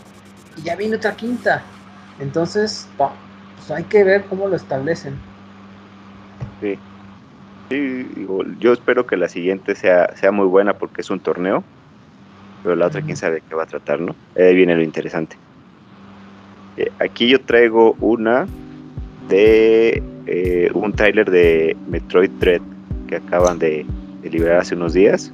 y 0.56 0.62
ya 0.62 0.76
viene 0.76 0.97
otra 0.97 1.16
quinta. 1.16 1.62
Entonces, 2.20 2.87
pues 2.97 3.70
hay 3.70 3.85
que 3.85 4.04
ver 4.04 4.26
cómo 4.26 4.49
lo 4.49 4.56
establecen. 4.56 5.18
Sí. 6.61 6.78
Yo 7.71 8.73
espero 8.73 9.07
que 9.07 9.17
la 9.17 9.29
siguiente 9.29 9.75
sea, 9.75 10.15
sea 10.17 10.33
muy 10.33 10.47
buena 10.47 10.75
porque 10.75 11.03
es 11.03 11.11
un 11.11 11.21
torneo, 11.21 11.63
pero 12.63 12.77
la 12.77 12.87
otra 12.87 13.03
quién 13.03 13.17
sabe 13.17 13.43
qué 13.47 13.55
va 13.55 13.65
a 13.65 13.67
tratar, 13.67 14.01
¿no? 14.01 14.15
Ahí 14.37 14.55
viene 14.55 14.75
lo 14.75 14.83
interesante. 14.83 15.37
Eh, 16.77 16.91
aquí 17.01 17.29
yo 17.29 17.41
traigo 17.41 17.97
una 18.01 18.47
de 19.29 20.03
eh, 20.27 20.71
un 20.75 20.93
tráiler 20.93 21.31
de 21.31 21.77
Metroid 21.89 22.31
Dread 22.39 22.63
que 23.09 23.17
acaban 23.17 23.59
de, 23.59 23.85
liberar 24.31 24.61
hace 24.61 24.75
unos 24.75 24.93
días. 24.93 25.33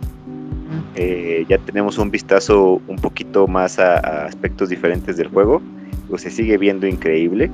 Eh, 0.97 1.45
ya 1.49 1.59
tenemos 1.59 1.99
un 1.99 2.11
vistazo 2.11 2.81
un 2.87 2.97
poquito 2.97 3.47
más 3.47 3.79
a, 3.79 4.25
aspectos 4.26 4.69
diferentes 4.69 5.17
del 5.17 5.29
juego. 5.29 5.61
Pues 6.09 6.23
se 6.23 6.31
sigue 6.31 6.57
viendo 6.57 6.87
increíble. 6.87 7.50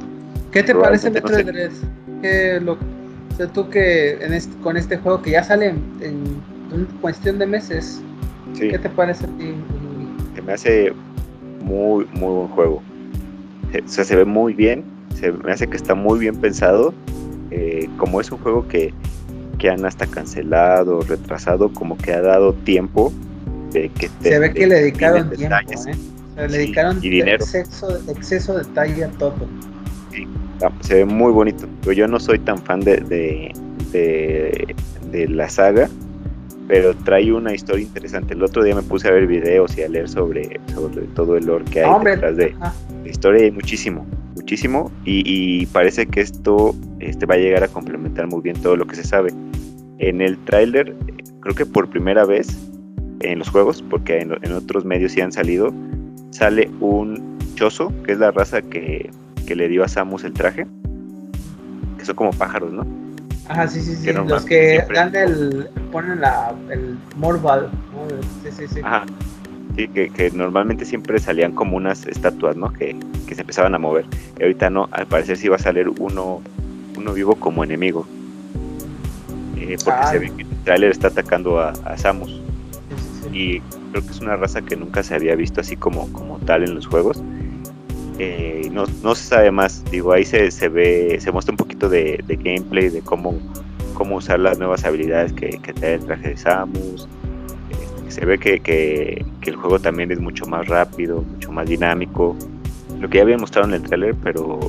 ¿Qué 0.52 0.62
te 0.62 0.74
parece 0.74 1.10
Metroid 1.10 1.46
Dread? 1.46 2.62
lo, 2.62 2.76
tú 3.48 3.68
que 3.68 4.18
con 4.62 4.76
este 4.76 4.96
juego 4.96 5.22
que 5.22 5.32
ya 5.32 5.44
sale 5.44 5.68
en, 5.68 6.40
cuestión 7.00 7.38
de 7.38 7.46
meses, 7.46 8.00
¿qué 8.58 8.78
te 8.78 8.88
parece 8.88 9.24
a 9.24 9.28
ti? 9.28 9.54
Se 10.34 10.42
me 10.42 10.52
hace 10.52 10.92
muy, 11.60 12.06
muy 12.12 12.32
buen 12.34 12.48
juego. 12.48 12.82
O 13.74 13.88
sea, 13.88 14.04
se 14.04 14.16
ve 14.16 14.24
muy 14.24 14.54
bien, 14.54 14.84
se 15.14 15.32
me 15.32 15.52
hace 15.52 15.66
que 15.66 15.76
está 15.76 15.94
muy 15.94 16.18
bien 16.18 16.36
pensado. 16.36 16.94
Eh, 17.50 17.88
como 17.96 18.20
es 18.20 18.30
un 18.30 18.38
juego 18.38 18.68
que 18.68 18.94
que 19.60 19.68
han 19.68 19.84
hasta 19.84 20.06
cancelado, 20.06 21.02
retrasado, 21.02 21.72
como 21.72 21.96
que 21.96 22.12
ha 22.12 22.22
dado 22.22 22.54
tiempo 22.54 23.12
de 23.72 23.90
que 23.90 24.10
Se 24.22 24.38
ve 24.38 24.52
que 24.52 24.66
le 24.66 24.74
dedicaron 24.76 25.30
tiempo, 25.30 25.56
¿eh? 25.86 26.48
le 26.48 26.48
dedicaron 26.48 26.98
y 27.02 27.10
dinero. 27.10 27.44
Exceso, 27.44 28.00
exceso 28.08 28.54
de 28.54 28.64
detalle 28.64 29.04
a 29.04 29.08
todo. 29.10 29.36
Ah, 30.62 30.70
se 30.80 30.96
ve 30.96 31.04
muy 31.04 31.32
bonito. 31.32 31.66
Pero 31.80 31.92
yo 31.92 32.08
no 32.08 32.20
soy 32.20 32.38
tan 32.38 32.58
fan 32.58 32.80
de, 32.80 32.98
de, 32.98 34.74
de, 35.10 35.28
la 35.28 35.48
saga, 35.48 35.88
pero 36.68 36.94
trae 36.94 37.32
una 37.32 37.54
historia 37.54 37.84
interesante. 37.84 38.34
El 38.34 38.42
otro 38.42 38.62
día 38.62 38.74
me 38.74 38.82
puse 38.82 39.08
a 39.08 39.12
ver 39.12 39.26
videos 39.26 39.76
y 39.76 39.82
a 39.82 39.88
leer 39.88 40.08
sobre, 40.08 40.60
sobre 40.74 41.02
todo 41.14 41.36
el 41.36 41.46
lore 41.46 41.64
que 41.64 41.84
hay 41.84 42.04
detrás 42.04 42.36
de, 42.36 42.54
de 43.02 43.10
historia. 43.10 43.44
Hay 43.44 43.50
muchísimo, 43.50 44.06
muchísimo. 44.36 44.90
Y, 45.04 45.22
y, 45.24 45.66
parece 45.66 46.06
que 46.06 46.20
esto 46.20 46.74
este, 47.00 47.26
va 47.26 47.34
a 47.34 47.38
llegar 47.38 47.64
a 47.64 47.68
complementar 47.68 48.26
muy 48.26 48.42
bien 48.42 48.60
todo 48.60 48.76
lo 48.76 48.86
que 48.86 48.96
se 48.96 49.04
sabe. 49.04 49.32
En 49.98 50.20
el 50.20 50.38
tráiler, 50.44 50.94
creo 51.40 51.54
que 51.54 51.66
por 51.66 51.88
primera 51.88 52.24
vez 52.24 52.56
en 53.20 53.38
los 53.38 53.48
juegos, 53.48 53.82
porque 53.82 54.18
en, 54.18 54.52
otros 54.52 54.84
medios 54.84 55.12
sí 55.12 55.20
han 55.20 55.32
salido, 55.32 55.72
sale 56.30 56.70
un 56.80 57.38
chozo, 57.54 57.92
que 58.04 58.12
es 58.12 58.18
la 58.18 58.30
raza 58.30 58.62
que, 58.62 59.10
le 59.54 59.68
dio 59.68 59.84
a 59.84 59.88
Samus 59.88 60.24
el 60.24 60.32
traje, 60.32 60.66
que 61.98 62.04
son 62.04 62.16
como 62.16 62.32
pájaros, 62.32 62.72
¿no? 62.72 62.86
Ajá, 63.48 63.66
sí, 63.66 63.80
sí, 63.80 63.96
sí. 63.96 64.12
los 64.12 64.44
que 64.44 64.84
dan 64.94 65.14
el, 65.16 65.68
ponen 65.90 66.20
la, 66.20 66.54
el 66.70 66.96
morval, 67.16 67.68
Sí, 68.44 68.50
sí, 68.52 68.74
sí. 68.74 68.80
Ajá. 68.82 69.04
Sí, 69.76 69.88
que, 69.88 70.30
normalmente 70.32 70.84
siempre 70.84 71.18
salían 71.18 71.52
como 71.52 71.76
unas 71.76 72.06
estatuas, 72.06 72.56
¿no? 72.56 72.72
Que, 72.72 72.96
que 73.26 73.34
se 73.34 73.40
empezaban 73.40 73.74
a 73.74 73.78
mover. 73.78 74.04
Y 74.38 74.42
ahorita 74.42 74.70
no, 74.70 74.88
al 74.92 75.06
parecer 75.06 75.36
sí 75.36 75.48
va 75.48 75.56
a 75.56 75.60
salir 75.60 75.88
uno, 75.88 76.42
uno 76.96 77.12
vivo 77.12 77.34
como 77.36 77.64
enemigo. 77.64 78.06
Eh, 79.56 79.76
porque 79.84 80.06
se 80.06 80.18
ve 80.18 80.30
que 80.36 80.42
el 80.42 80.48
trailer 80.64 80.90
está 80.90 81.08
atacando 81.08 81.60
a, 81.60 81.74
Samus. 81.96 82.40
Y 83.32 83.60
creo 83.90 84.04
que 84.04 84.10
es 84.10 84.20
una 84.20 84.36
raza 84.36 84.62
que 84.62 84.76
nunca 84.76 85.02
se 85.02 85.14
había 85.14 85.34
visto 85.34 85.60
así 85.60 85.76
como, 85.76 86.12
como 86.12 86.38
tal 86.38 86.64
en 86.64 86.74
los 86.74 86.86
juegos. 86.86 87.22
Eh, 88.22 88.68
no, 88.70 88.84
no, 89.02 89.14
se 89.14 89.24
sabe 89.24 89.50
más, 89.50 89.82
digo, 89.90 90.12
ahí 90.12 90.26
se, 90.26 90.50
se 90.50 90.68
ve, 90.68 91.16
se 91.20 91.32
muestra 91.32 91.54
un 91.54 91.56
poquito 91.56 91.88
de, 91.88 92.22
gameplay, 92.28 92.90
de 92.90 93.00
cómo, 93.00 93.32
cómo 93.94 94.16
usar 94.16 94.40
las 94.40 94.58
nuevas 94.58 94.84
habilidades 94.84 95.32
que, 95.32 95.48
que 95.62 95.72
trae 95.72 95.94
el 95.94 96.04
traje 96.04 96.28
de 96.28 96.36
Samus. 96.36 97.08
Este, 97.70 98.10
se 98.10 98.26
ve 98.26 98.36
que, 98.36 98.60
que, 98.60 99.24
el 99.46 99.56
juego 99.56 99.78
también 99.78 100.12
es 100.12 100.20
mucho 100.20 100.44
más 100.44 100.68
rápido, 100.68 101.22
mucho 101.22 101.50
más 101.50 101.66
dinámico. 101.66 102.36
Lo 103.00 103.08
que 103.08 103.16
ya 103.16 103.22
había 103.22 103.38
mostrado 103.38 103.68
en 103.68 103.72
el 103.72 103.82
trailer, 103.84 104.14
pero, 104.22 104.60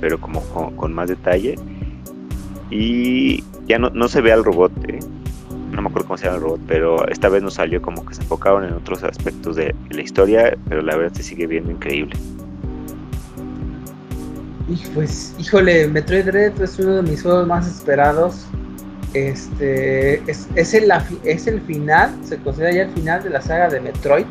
pero 0.00 0.20
como 0.20 0.40
con 0.76 0.92
más 0.92 1.08
detalle. 1.08 1.56
Y 2.70 3.42
ya 3.66 3.80
no, 3.80 3.90
no 3.90 4.06
se 4.06 4.20
ve 4.20 4.32
al 4.32 4.44
robot, 4.44 4.70
eh. 4.86 5.00
no 5.72 5.82
me 5.82 5.88
acuerdo 5.88 6.06
cómo 6.06 6.18
se 6.18 6.26
llama 6.26 6.36
el 6.36 6.42
robot, 6.42 6.60
pero 6.68 7.08
esta 7.08 7.28
vez 7.28 7.42
nos 7.42 7.54
salió 7.54 7.82
como 7.82 8.06
que 8.06 8.14
se 8.14 8.22
enfocaron 8.22 8.62
en 8.62 8.74
otros 8.74 9.02
aspectos 9.02 9.56
de, 9.56 9.74
la 9.90 10.00
historia, 10.00 10.56
pero 10.68 10.80
la 10.80 10.94
verdad 10.96 11.12
se 11.16 11.24
sigue 11.24 11.48
viendo 11.48 11.72
increíble. 11.72 12.14
Y 14.68 14.76
pues, 14.94 15.34
híjole, 15.38 15.86
Metroid 15.88 16.24
Dread 16.24 16.60
es 16.60 16.78
uno 16.78 16.96
de 16.96 17.02
mis 17.02 17.22
juegos 17.22 17.46
más 17.46 17.66
esperados. 17.66 18.46
Este 19.12 20.14
es, 20.28 20.74
el, 20.74 20.90
es 21.24 21.46
el 21.46 21.60
final, 21.60 22.18
se 22.24 22.36
considera 22.38 22.72
ya 22.72 22.82
el 22.82 22.90
final 22.90 23.22
de 23.22 23.30
la 23.30 23.40
saga 23.40 23.68
de 23.68 23.80
Metroid, 23.80 24.26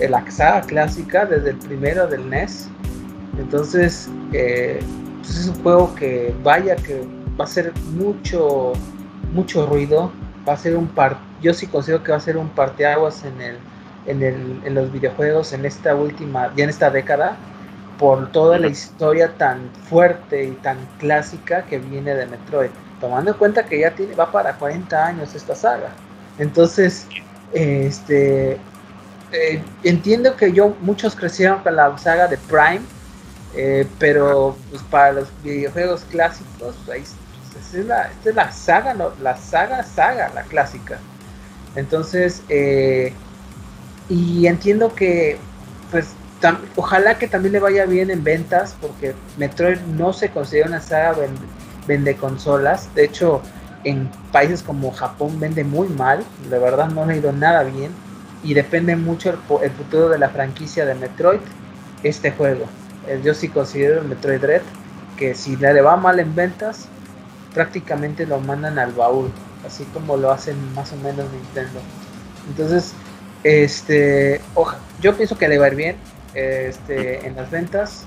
la 0.00 0.28
saga 0.30 0.62
clásica 0.62 1.26
desde 1.26 1.50
el 1.50 1.56
primero 1.56 2.06
del 2.08 2.28
NES. 2.28 2.68
Entonces, 3.38 4.08
eh, 4.32 4.80
pues 5.18 5.38
es 5.38 5.48
un 5.48 5.62
juego 5.62 5.94
que 5.94 6.34
vaya 6.42 6.74
que 6.74 7.06
va 7.38 7.44
a 7.44 7.48
ser 7.48 7.72
mucho, 7.92 8.72
mucho 9.32 9.66
ruido. 9.66 10.10
Va 10.48 10.54
a 10.54 10.56
ser 10.56 10.76
un 10.76 10.88
par, 10.88 11.18
yo 11.42 11.52
sí 11.52 11.66
considero 11.66 12.02
que 12.02 12.12
va 12.12 12.16
a 12.16 12.20
ser 12.20 12.38
un 12.38 12.48
parteaguas 12.48 13.24
en 13.24 13.40
el, 13.42 13.56
en 14.06 14.22
el, 14.22 14.60
en 14.64 14.74
los 14.74 14.90
videojuegos 14.90 15.52
en 15.52 15.66
esta 15.66 15.94
última, 15.94 16.50
ya 16.56 16.64
en 16.64 16.70
esta 16.70 16.90
década, 16.90 17.36
por 18.00 18.32
toda 18.32 18.58
la 18.58 18.68
historia 18.68 19.30
tan 19.36 19.70
fuerte 19.90 20.44
y 20.44 20.52
tan 20.52 20.78
clásica 20.98 21.66
que 21.66 21.78
viene 21.78 22.14
de 22.14 22.26
Metroid. 22.26 22.70
Tomando 22.98 23.32
en 23.32 23.36
cuenta 23.36 23.66
que 23.66 23.78
ya 23.78 23.94
va 24.18 24.32
para 24.32 24.54
40 24.54 25.06
años 25.06 25.34
esta 25.34 25.54
saga. 25.54 25.90
Entonces, 26.38 27.06
este 27.52 28.58
eh, 29.32 29.62
entiendo 29.84 30.34
que 30.34 30.50
yo 30.50 30.74
muchos 30.80 31.14
crecieron 31.14 31.62
con 31.62 31.76
la 31.76 31.96
saga 31.98 32.26
de 32.26 32.38
Prime, 32.38 32.80
eh, 33.54 33.86
pero 33.98 34.56
pues 34.70 34.82
para 34.84 35.12
los 35.12 35.28
videojuegos 35.44 36.04
clásicos, 36.10 36.74
pues, 36.86 36.96
ahí 36.96 37.04
esta 37.60 37.78
es 37.78 37.86
la, 37.86 38.02
esta 38.04 38.30
es 38.30 38.34
la 38.34 38.50
saga, 38.50 38.94
¿no? 38.94 39.12
la 39.20 39.36
saga, 39.36 39.82
saga, 39.82 40.30
la 40.34 40.42
clásica. 40.44 40.98
Entonces, 41.76 42.42
eh, 42.48 43.12
y 44.08 44.46
entiendo 44.46 44.94
que, 44.94 45.38
pues, 45.90 46.14
ojalá 46.76 47.18
que 47.18 47.28
también 47.28 47.52
le 47.52 47.60
vaya 47.60 47.86
bien 47.86 48.10
en 48.10 48.24
ventas, 48.24 48.76
porque 48.80 49.14
Metroid 49.36 49.78
no 49.80 50.12
se 50.12 50.30
considera 50.30 50.68
una 50.68 50.80
saga 50.80 51.16
vende, 51.86 52.16
consolas. 52.16 52.94
De 52.94 53.04
hecho, 53.04 53.42
en 53.84 54.10
países 54.32 54.62
como 54.62 54.90
Japón 54.92 55.38
vende 55.40 55.64
muy 55.64 55.88
mal, 55.88 56.24
de 56.48 56.58
verdad 56.58 56.88
no 56.88 57.04
ha 57.04 57.14
ido 57.14 57.32
nada 57.32 57.62
bien, 57.64 57.90
y 58.42 58.54
depende 58.54 58.96
mucho 58.96 59.30
el, 59.30 59.70
futuro 59.70 60.08
de 60.08 60.18
la 60.18 60.30
franquicia 60.30 60.86
de 60.86 60.94
Metroid, 60.94 61.40
este 62.02 62.30
juego. 62.32 62.64
Eh, 63.06 63.20
yo 63.22 63.34
sí 63.34 63.48
considero 63.48 64.00
el 64.00 64.08
Metroid 64.08 64.42
Red 64.42 64.62
que 65.16 65.34
si 65.34 65.56
le 65.56 65.82
va 65.82 65.96
mal 65.96 66.18
en 66.18 66.34
ventas, 66.34 66.86
prácticamente 67.52 68.24
lo 68.24 68.40
mandan 68.40 68.78
al 68.78 68.92
baúl, 68.92 69.30
así 69.66 69.84
como 69.92 70.16
lo 70.16 70.30
hacen 70.30 70.56
más 70.74 70.92
o 70.92 70.96
menos 70.96 71.30
Nintendo. 71.30 71.80
Entonces, 72.48 72.94
este, 73.44 74.40
yo 75.02 75.14
pienso 75.14 75.36
que 75.36 75.48
le 75.48 75.58
va 75.58 75.66
a 75.66 75.68
ir 75.68 75.74
bien 75.74 75.96
este, 76.34 77.26
en 77.26 77.36
las 77.36 77.50
ventas 77.50 78.04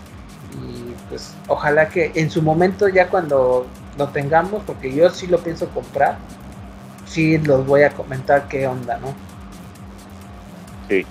Y 0.54 0.94
pues 1.10 1.34
ojalá 1.48 1.90
que 1.90 2.12
en 2.16 2.30
su 2.30 2.42
momento 2.42 2.88
ya 2.88 3.10
cuando 3.10 3.68
lo 3.98 4.08
tengamos, 4.10 4.64
porque 4.66 4.94
yo 4.94 5.10
sí 5.10 5.28
lo 5.28 5.40
pienso 5.40 5.68
comprar, 5.70 6.18
sí 7.06 7.38
los 7.38 7.66
voy 7.66 7.84
a 7.84 7.92
comentar 7.92 8.48
qué 8.48 8.68
onda, 8.68 8.98
¿no? 8.98 9.14
Sí. 10.90 11.06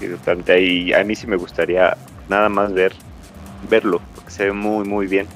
sí 0.00 0.08
totalmente. 0.08 0.60
Y 0.60 0.92
a 0.92 1.02
mí 1.04 1.14
sí 1.14 1.26
me 1.26 1.36
gustaría 1.36 1.96
nada 2.28 2.48
más 2.48 2.72
ver 2.72 2.92
verlo, 3.68 4.00
porque 4.14 4.30
se 4.30 4.44
ve 4.44 4.52
muy 4.52 4.86
muy 4.86 5.06
bien. 5.06 5.26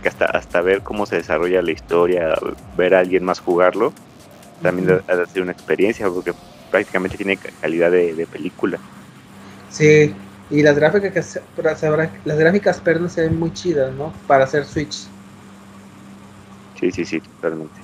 Que 0.00 0.08
hasta, 0.08 0.26
hasta 0.26 0.60
ver 0.60 0.82
cómo 0.82 1.06
se 1.06 1.16
desarrolla 1.16 1.60
la 1.60 1.72
historia, 1.72 2.34
ver 2.76 2.94
a 2.94 3.00
alguien 3.00 3.24
más 3.24 3.40
jugarlo, 3.40 3.92
también 4.62 5.02
ha 5.08 5.16
de 5.16 5.26
ser 5.26 5.42
una 5.42 5.52
experiencia, 5.52 6.08
porque 6.08 6.32
prácticamente 6.70 7.16
tiene 7.16 7.36
calidad 7.36 7.90
de, 7.90 8.26
película. 8.30 8.78
Sí, 9.72 10.14
y 10.50 10.62
las 10.62 10.76
gráficas, 10.76 11.40
las 12.24 12.38
gráficas 12.38 12.80
perdón, 12.80 13.08
se 13.10 13.22
ven 13.22 13.38
muy 13.38 13.52
chidas, 13.52 13.92
¿no? 13.94 14.12
Para 14.26 14.44
hacer 14.44 14.64
Switch. 14.66 15.06
Sí, 16.78 16.92
sí, 16.92 17.04
sí, 17.04 17.20
totalmente. 17.20 17.80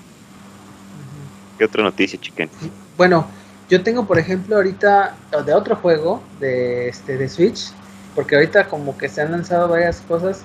¿Qué 1.57 1.65
otra 1.65 1.83
noticia, 1.83 2.21
chiquen? 2.21 2.51
Bueno, 2.97 3.27
yo 3.69 3.83
tengo, 3.83 4.07
por 4.07 4.19
ejemplo, 4.19 4.57
ahorita 4.57 5.17
de 5.45 5.55
otro 5.55 5.77
juego 5.77 6.23
de, 6.41 6.89
este, 6.89 7.17
de 7.17 7.29
Switch, 7.29 7.73
porque 8.15 8.35
ahorita 8.37 8.69
como 8.69 8.97
que 8.97 9.09
se 9.09 9.23
han 9.23 9.33
lanzado 9.33 9.69
varias 9.69 10.01
cosas. 10.03 10.43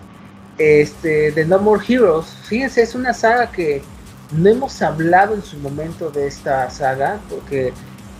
Este, 0.59 1.31
de 1.31 1.45
No 1.45 1.57
More 1.57 1.83
Heroes, 1.87 2.27
fíjense, 2.43 2.83
es 2.83 2.93
una 2.93 3.11
saga 3.11 3.51
que 3.51 3.81
no 4.31 4.49
hemos 4.49 4.81
hablado 4.83 5.33
en 5.33 5.41
su 5.41 5.57
momento 5.57 6.11
de 6.11 6.27
esta 6.27 6.69
saga, 6.69 7.19
porque, 7.27 7.73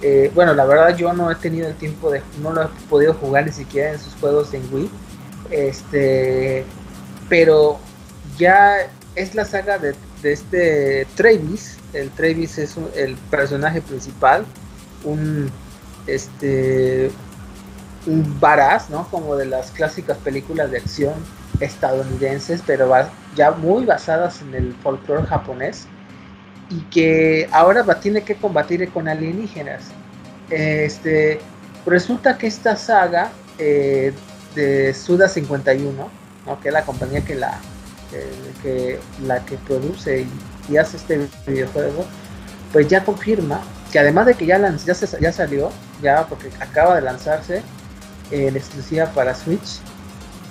eh, 0.06 0.30
bueno, 0.36 0.54
la 0.54 0.66
verdad 0.66 0.98
yo 0.98 1.14
no 1.14 1.32
he 1.32 1.36
tenido 1.36 1.70
el 1.70 1.76
tiempo 1.76 2.12
de, 2.12 2.22
no 2.42 2.52
lo 2.52 2.64
he 2.64 2.68
podido 2.90 3.14
jugar 3.14 3.46
ni 3.46 3.54
siquiera 3.54 3.94
en 3.94 4.00
sus 4.00 4.14
juegos 4.16 4.54
en 4.54 4.62
Wii, 4.74 4.90
este, 5.50 6.66
pero 7.30 7.80
ya 8.38 8.92
es 9.16 9.34
la 9.34 9.46
saga 9.46 9.78
de, 9.78 9.96
de 10.22 10.34
este 10.34 11.08
Travis, 11.16 11.78
el 11.94 12.10
Travis 12.10 12.58
es 12.58 12.76
el 12.96 13.16
personaje 13.32 13.82
principal, 13.82 14.46
un, 15.06 15.50
este, 16.06 17.10
un 18.06 18.40
varaz, 18.42 18.90
¿no? 18.90 19.08
Como 19.10 19.38
de 19.38 19.46
las 19.46 19.72
clásicas 19.72 20.18
películas 20.18 20.70
de 20.70 20.80
acción 20.80 21.14
estadounidenses, 21.62 22.62
pero 22.68 22.92
ya 23.38 23.52
muy 23.52 23.86
basadas 23.86 24.42
en 24.42 24.54
el 24.54 24.74
folclore 24.84 25.26
japonés 25.28 25.88
y 26.70 26.82
que 26.90 27.50
ahora 27.52 27.84
tiene 28.00 28.22
que 28.22 28.36
combatir 28.36 28.90
con 28.90 29.08
alienígenas. 29.08 29.84
Este, 30.50 31.40
resulta 31.86 32.38
que 32.38 32.48
esta 32.48 32.76
saga 32.76 33.32
eh, 33.58 34.14
de 34.56 34.94
Suda 34.94 35.28
51, 35.28 36.10
que 36.62 36.68
es 36.68 36.74
la 36.74 36.84
compañía 36.84 37.22
que 37.22 37.36
la, 37.36 37.60
que, 38.62 39.00
la 39.26 39.44
que 39.46 39.58
produce 39.58 40.26
y, 40.70 40.78
hace 40.78 40.98
este 40.98 41.28
videojuego, 41.46 42.06
pues 42.72 42.88
ya 42.88 43.04
confirma 43.04 43.62
que 43.92 44.00
además 44.00 44.26
de 44.26 44.36
que 44.36 44.46
ya, 44.46 44.58
ya, 44.58 44.94
ya 45.20 45.32
salió, 45.32 45.72
ya 46.02 46.26
porque 46.28 46.50
acaba 46.60 46.96
de 46.96 47.02
lanzarse, 47.02 47.62
en 48.32 48.56
exclusiva 48.56 49.06
para 49.08 49.36
Switch, 49.36 49.80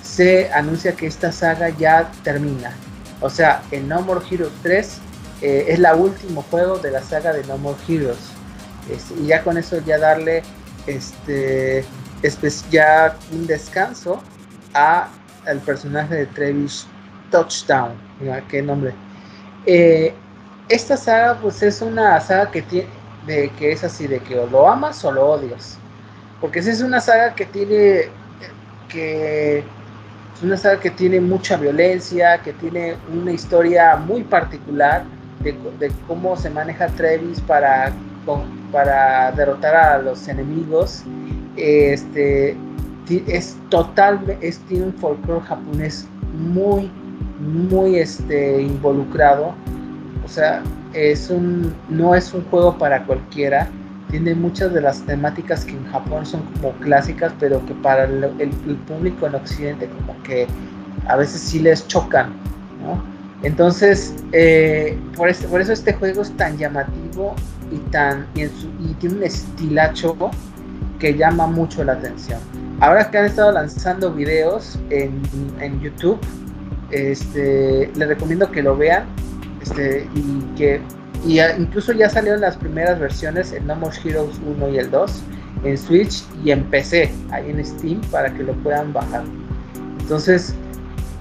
se 0.01 0.51
anuncia 0.53 0.93
que 0.93 1.07
esta 1.07 1.31
saga 1.31 1.69
ya 1.69 2.11
termina. 2.23 2.71
O 3.19 3.29
sea, 3.29 3.63
el 3.71 3.87
No 3.87 4.01
More 4.01 4.25
Heroes 4.29 4.53
3 4.61 4.99
eh, 5.43 5.65
es 5.67 5.79
la 5.79 5.93
último 5.93 6.41
juego 6.49 6.79
de 6.79 6.89
la 6.89 7.01
saga 7.01 7.33
de 7.33 7.43
No 7.43 7.57
More 7.57 7.77
Heroes. 7.85 8.31
Y 9.21 9.27
ya 9.27 9.43
con 9.43 9.57
eso 9.57 9.77
ya 9.85 9.97
darle 9.97 10.41
este 10.87 11.83
ya 12.71 13.17
un 13.33 13.45
descanso 13.45 14.21
a 14.73 15.09
el 15.45 15.59
personaje 15.59 16.15
de 16.15 16.25
Travis 16.27 16.87
Touchdown. 17.29 17.91
qué 18.47 18.61
nombre. 18.61 18.93
Eh, 19.65 20.13
esta 20.69 20.95
saga 20.95 21.37
pues 21.41 21.61
es 21.61 21.81
una 21.81 22.21
saga 22.21 22.49
que 22.49 22.61
tiene 22.61 22.87
de 23.27 23.49
que 23.59 23.73
es 23.73 23.83
así 23.83 24.07
de 24.07 24.19
que 24.19 24.39
o 24.39 24.47
lo 24.47 24.69
amas 24.69 25.03
o 25.03 25.11
lo 25.11 25.31
odias. 25.31 25.77
Porque 26.39 26.59
esa 26.59 26.71
es 26.71 26.81
una 26.81 27.01
saga 27.01 27.35
que 27.35 27.45
tiene 27.47 28.07
que 28.87 29.59
es 29.59 30.41
una 30.41 30.55
saga 30.55 30.79
que 30.79 30.89
tiene 30.89 31.19
mucha 31.19 31.57
violencia, 31.57 32.37
que 32.41 32.53
tiene 32.53 32.95
una 33.11 33.33
historia 33.33 33.97
muy 33.97 34.23
particular 34.23 35.03
de, 35.41 35.91
cómo 36.07 36.35
se 36.35 36.49
maneja 36.49 36.87
Travis 36.87 37.41
para, 37.41 37.91
para 38.71 39.31
derrotar 39.31 39.75
a 39.75 39.97
los 39.99 40.27
enemigos. 40.27 41.03
Este 41.55 42.55
es 43.27 43.57
total, 43.69 44.37
es, 44.41 44.59
tiene 44.61 44.85
un 44.85 44.93
folclore 44.93 45.41
japonés 45.41 46.07
muy, 46.33 46.89
muy 47.39 47.97
este, 47.97 48.61
involucrado. 48.61 49.53
O 50.25 50.27
sea, 50.27 50.63
es 50.93 51.29
un, 51.29 51.73
no 51.89 52.15
es 52.15 52.33
un 52.33 52.43
juego 52.45 52.77
para 52.77 53.03
cualquiera 53.05 53.69
tiene 54.13 54.35
muchas 54.35 54.71
de 54.71 54.79
las 54.79 55.01
temáticas 55.01 55.65
que 55.65 55.71
en 55.71 55.85
Japón 55.85 56.23
son 56.23 56.41
como 56.53 56.71
clásicas, 56.73 57.33
pero 57.39 57.65
que 57.65 57.73
para 57.73 58.03
el, 58.03 58.51
público 58.87 59.25
en 59.25 59.33
Occidente 59.33 59.89
como 59.89 60.21
que 60.21 60.45
a 61.07 61.15
veces 61.15 61.41
sí 61.41 61.57
les 61.57 61.87
chocan, 61.87 62.31
¿no? 62.83 63.03
Entonces, 63.43 64.15
eh, 64.31 64.97
por, 65.17 65.29
eso 65.29 65.73
este 65.73 65.93
juego 65.93 66.21
es 66.21 66.31
tan 66.37 66.57
llamativo 66.57 67.35
y, 67.71 67.77
tan, 67.91 68.25
y, 68.35 68.47
tiene 68.99 69.17
un 69.17 69.23
estilacho 69.23 70.15
que 70.97 71.13
llama 71.15 71.47
mucho 71.47 71.83
la 71.83 71.93
atención. 71.93 72.39
Ahora 72.79 73.11
que 73.11 73.17
han 73.17 73.25
estado 73.25 73.51
lanzando 73.51 74.13
videos 74.13 74.79
en, 74.89 75.21
YouTube, 75.81 76.19
este, 76.91 77.91
les 77.95 78.07
recomiendo 78.07 78.49
que 78.49 78.63
lo 78.63 78.77
vean 78.77 79.05
este, 79.61 80.07
y 80.15 80.55
que 80.55 80.81
incluso 81.57 81.91
ya 81.93 82.09
salieron 82.09 82.41
las 82.41 82.57
primeras 82.57 82.99
versiones 82.99 83.51
en 83.51 83.67
No 83.67 83.75
More 83.75 83.95
Heroes 84.03 84.39
1 84.45 84.69
y 84.69 84.77
el 84.77 84.89
2 84.89 85.23
en 85.65 85.77
Switch 85.77 86.23
y 86.43 86.51
en 86.51 86.63
PC, 86.65 87.11
ahí 87.31 87.49
en 87.49 87.63
Steam, 87.65 88.01
para 88.11 88.33
que 88.33 88.43
lo 88.43 88.53
puedan 88.55 88.93
bajar. 88.93 89.23
Entonces, 89.99 90.55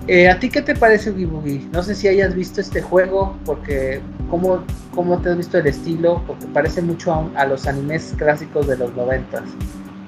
eh, 0.09 0.29
¿a 0.29 0.38
ti 0.38 0.49
qué 0.49 0.62
te 0.62 0.75
parece 0.75 1.11
Boogie? 1.11 1.67
No 1.73 1.83
sé 1.83 1.95
si 1.95 2.09
hayas 2.09 2.35
visto 2.35 2.61
este 2.61 2.83
juego, 2.83 3.37
porque 3.45 4.01
¿cómo, 4.31 4.65
cómo 4.95 5.19
te 5.19 5.31
has 5.31 5.37
visto 5.37 5.59
el 5.59 5.67
estilo? 5.67 6.23
Porque 6.27 6.47
parece 6.47 6.83
mucho 6.83 7.31
a, 7.35 7.47
los 7.47 7.67
animes 7.67 8.15
clásicos 8.17 8.67
de 8.67 8.77
los 8.77 8.95
90. 8.97 9.43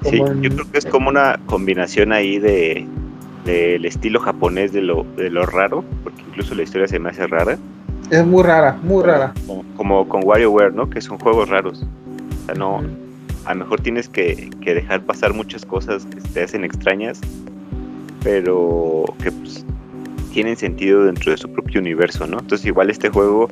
Sí, 0.04 0.18
yo 0.18 0.50
creo 0.50 0.70
que 0.70 0.78
es 0.78 0.86
como 0.86 1.08
una 1.08 1.40
combinación 1.46 2.12
ahí 2.12 2.38
de 2.38 2.86
del 3.44 3.84
estilo 3.84 4.20
japonés 4.20 4.72
de 4.72 4.80
lo, 4.80 5.04
de 5.16 5.28
lo 5.28 5.44
raro, 5.44 5.84
porque 6.02 6.22
incluso 6.22 6.54
la 6.54 6.62
historia 6.62 6.88
se 6.88 6.98
me 6.98 7.10
hace 7.10 7.26
rara 7.26 7.58
es 8.10 8.24
muy 8.24 8.42
rara, 8.42 8.78
muy 8.82 9.02
rara. 9.02 9.32
Como, 9.76 10.08
con 10.08 10.24
WarioWare, 10.24 10.74
¿no? 10.74 10.90
Que 10.90 11.00
son 11.00 11.18
juegos 11.18 11.48
raros. 11.48 11.82
O 11.82 12.46
sea, 12.46 12.54
no. 12.54 12.82
A 13.44 13.54
lo 13.54 13.60
mejor 13.60 13.80
tienes 13.80 14.08
que, 14.08 14.50
dejar 14.64 15.02
pasar 15.02 15.34
muchas 15.34 15.64
cosas 15.64 16.06
que 16.06 16.20
te 16.20 16.42
hacen 16.42 16.64
extrañas, 16.64 17.20
pero 18.22 19.04
que 19.22 19.30
pues, 19.32 19.64
tienen 20.34 20.56
sentido 20.56 21.04
dentro 21.04 21.30
de 21.30 21.38
su 21.38 21.48
propio 21.48 21.80
universo, 21.80 22.26
¿no? 22.26 22.40
Entonces, 22.40 22.66
igual 22.66 22.90
este 22.90 23.08
juego 23.08 23.48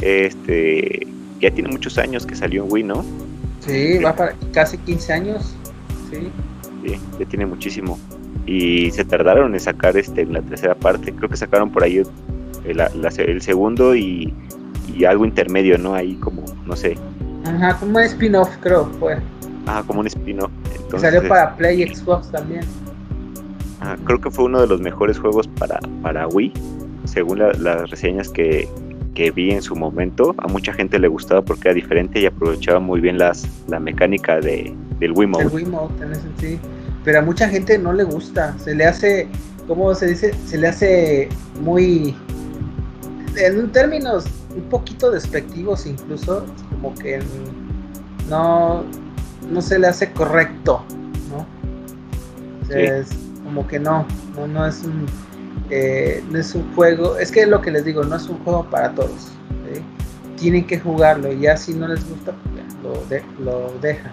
este 0.00 1.06
ya 1.40 1.50
tiene 1.50 1.68
muchos 1.68 1.98
años 1.98 2.24
que 2.24 2.36
salió 2.36 2.64
en 2.64 2.72
Wii, 2.72 2.84
¿no? 2.84 3.04
Sí, 3.60 3.98
va 3.98 4.14
para 4.14 4.34
casi 4.52 4.78
15 4.78 5.12
años. 5.12 5.54
Sí. 6.10 6.30
Sí, 6.84 7.00
ya 7.18 7.26
tiene 7.26 7.44
muchísimo. 7.46 7.98
Y 8.46 8.92
se 8.92 9.04
tardaron 9.04 9.52
en 9.52 9.60
sacar 9.60 9.96
este 9.96 10.24
la 10.24 10.40
tercera 10.42 10.76
parte. 10.76 11.12
Creo 11.12 11.28
que 11.28 11.36
sacaron 11.36 11.70
por 11.70 11.82
ahí 11.82 12.02
el, 12.64 13.42
segundo 13.42 13.96
y, 13.96 14.32
algo 15.06 15.24
intermedio, 15.24 15.76
¿no? 15.76 15.94
Ahí 15.94 16.14
como, 16.14 16.44
no 16.64 16.76
sé. 16.76 16.96
Ajá, 17.44 17.76
como 17.78 17.98
un 17.98 18.04
spin-off, 18.04 18.50
creo, 18.60 18.86
fue. 19.00 19.18
Ah, 19.66 19.82
como 19.84 20.00
un 20.00 20.06
spin-off. 20.06 20.50
Salió 20.98 21.26
para 21.26 21.56
Play 21.56 21.92
Xbox 21.92 22.30
también. 22.30 22.62
Creo 24.04 24.20
que 24.20 24.30
fue 24.30 24.44
uno 24.44 24.60
de 24.60 24.66
los 24.66 24.80
mejores 24.80 25.18
juegos 25.18 25.48
para, 25.48 25.80
para 26.02 26.26
Wii, 26.28 26.52
según 27.04 27.38
las 27.38 27.90
reseñas 27.90 28.28
que, 28.28 28.68
vi 29.34 29.50
en 29.50 29.62
su 29.62 29.76
momento. 29.76 30.34
A 30.38 30.48
mucha 30.48 30.72
gente 30.72 30.98
le 30.98 31.08
gustaba 31.08 31.42
porque 31.42 31.68
era 31.68 31.74
diferente 31.74 32.20
y 32.20 32.26
aprovechaba 32.26 32.80
muy 32.80 33.00
bien 33.00 33.18
las, 33.18 33.46
la 33.68 33.78
mecánica 33.78 34.40
de, 34.40 34.74
del 34.98 35.12
Wiimote. 35.12 35.44
El 35.44 35.50
Wiimote, 35.50 36.04
en 36.04 36.12
ese 36.12 36.28
sí. 36.38 36.58
Pero 37.04 37.20
a 37.20 37.22
mucha 37.22 37.48
gente 37.48 37.78
no 37.78 37.92
le 37.92 38.04
gusta. 38.04 38.56
Se 38.58 38.74
le 38.74 38.84
hace, 38.84 39.28
¿cómo 39.68 39.94
se 39.94 40.06
dice? 40.06 40.34
Se 40.46 40.58
le 40.58 40.68
hace 40.68 41.28
muy 41.60 42.14
en 43.36 43.70
términos 43.72 44.24
un 44.54 44.62
poquito 44.64 45.10
despectivos 45.10 45.86
incluso, 45.86 46.44
como 46.70 46.94
que 46.94 47.20
no, 48.28 48.84
no 49.50 49.62
se 49.62 49.78
le 49.78 49.86
hace 49.86 50.12
correcto, 50.12 50.84
¿no? 51.30 51.46
es 52.74 53.10
como 53.52 53.68
que 53.68 53.78
no, 53.78 54.06
no, 54.48 54.66
es 54.66 54.82
un 54.82 55.06
eh, 55.68 56.24
no 56.30 56.38
es 56.38 56.54
un 56.54 56.74
juego, 56.74 57.18
es 57.18 57.30
que 57.30 57.46
lo 57.46 57.60
que 57.60 57.70
les 57.70 57.84
digo, 57.84 58.02
no 58.02 58.16
es 58.16 58.26
un 58.28 58.38
juego 58.38 58.64
para 58.64 58.92
todos. 58.92 59.32
Tienen 60.38 60.66
que 60.66 60.80
jugarlo 60.80 61.30
y 61.30 61.40
ya 61.40 61.56
si 61.56 61.74
no 61.74 61.86
les 61.86 62.08
gusta, 62.08 62.32
pues 62.32 62.74
lo, 62.82 63.44
lo 63.44 63.78
dejan. 63.80 64.10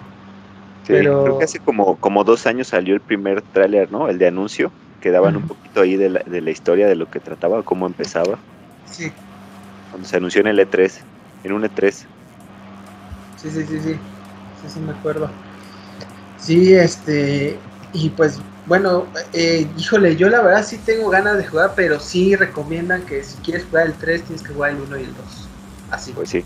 Pero... 0.86 1.24
Creo 1.24 1.38
que 1.38 1.44
hace 1.44 1.58
como, 1.58 1.96
como 1.96 2.22
dos 2.22 2.46
años 2.46 2.68
salió 2.68 2.94
el 2.94 3.00
primer 3.00 3.42
tráiler, 3.42 3.90
¿no? 3.90 4.08
El 4.08 4.18
de 4.18 4.28
anuncio 4.28 4.70
que 5.00 5.10
daban 5.10 5.36
un 5.36 5.48
poquito 5.48 5.80
ahí 5.80 5.96
de 5.96 6.10
la, 6.10 6.20
de 6.20 6.42
la 6.42 6.50
historia 6.50 6.86
de 6.86 6.94
lo 6.94 7.10
que 7.10 7.18
trataba, 7.18 7.62
cómo 7.62 7.86
empezaba. 7.86 8.38
Sí. 8.84 9.10
Cuando 9.90 10.06
se 10.06 10.18
anunció 10.18 10.42
en 10.42 10.48
el 10.48 10.58
E3, 10.58 11.00
en 11.44 11.52
un 11.52 11.62
E3. 11.62 11.90
Sí, 11.92 12.06
sí, 13.50 13.50
sí, 13.50 13.80
sí. 13.80 13.92
Sí, 13.92 14.68
sí, 14.68 14.80
me 14.80 14.92
acuerdo. 14.92 15.30
Sí, 16.36 16.74
este. 16.74 17.58
Y 17.92 18.10
pues, 18.10 18.38
bueno, 18.66 19.06
eh, 19.32 19.72
híjole, 19.76 20.16
yo 20.16 20.28
la 20.28 20.42
verdad 20.42 20.64
sí 20.64 20.78
tengo 20.78 21.10
ganas 21.10 21.36
de 21.38 21.46
jugar, 21.46 21.72
pero 21.74 21.98
sí 22.00 22.36
recomiendan 22.36 23.04
que 23.04 23.24
si 23.24 23.36
quieres 23.38 23.64
jugar 23.66 23.86
el 23.86 23.94
3, 23.94 24.24
tienes 24.24 24.42
que 24.46 24.52
jugar 24.54 24.70
el 24.72 24.80
1 24.82 24.98
y 24.98 25.02
el 25.04 25.14
2. 25.16 25.50
Así. 25.90 26.12
Pues 26.12 26.30
sí. 26.30 26.44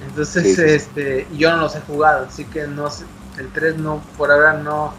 Entonces, 0.00 0.42
Sí, 0.42 0.56
sí, 0.56 0.62
sí. 0.68 0.68
este, 0.68 1.28
yo 1.32 1.50
no 1.54 1.62
los 1.62 1.76
he 1.76 1.80
jugado, 1.82 2.26
así 2.26 2.44
que 2.46 2.66
no 2.66 2.90
sé, 2.90 3.04
el 3.38 3.52
3 3.52 3.78
no, 3.78 4.02
por 4.16 4.30
ahora 4.32 4.54
no. 4.54 4.94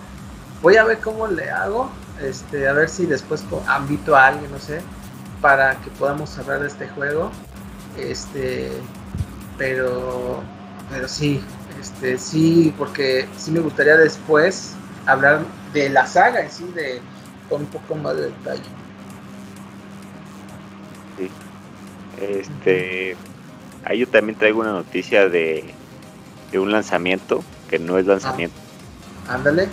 Voy 0.62 0.78
a 0.78 0.86
ver 0.86 1.00
cómo 1.02 1.28
le 1.28 1.50
hago, 1.52 1.92
este, 2.22 2.68
a 2.68 2.74
ver 2.74 2.90
si 2.90 3.06
después 3.06 3.44
invito 3.80 4.16
a 4.16 4.28
alguien, 4.28 4.52
no 4.52 4.60
sé, 4.60 4.82
para 5.42 5.76
que 5.82 5.90
podamos 5.92 6.38
hablar 6.38 6.62
de 6.62 6.68
este 6.68 6.88
juego. 6.90 7.32
Este, 7.98 8.72
pero, 9.58 10.42
pero 10.90 11.08
sí, 11.08 11.44
este, 11.80 12.18
sí, 12.18 12.74
porque 12.78 13.28
sí 13.38 13.52
me 13.52 13.60
gustaría 13.60 13.98
después 13.98 14.74
hablar 15.06 15.42
de 15.74 15.90
la 15.90 16.06
saga 16.06 16.42
en 16.42 16.52
sí, 16.52 16.66
de, 16.76 17.02
con 17.50 17.62
un 17.62 17.68
poco 17.68 17.96
más 17.96 18.16
de 18.16 18.24
detalle. 18.24 18.62
Este, 22.22 23.16
ahí 23.86 24.00
yo 24.00 24.08
también 24.08 24.38
traigo 24.38 24.62
una 24.62 24.72
noticia 24.72 25.28
de, 25.30 25.64
de 26.52 26.60
un 26.60 26.72
lanzamiento, 26.72 27.44
que 27.70 27.80
no 27.80 27.98
es 27.98 28.06
lanzamiento, 28.06 28.56
Ándale. 29.28 29.68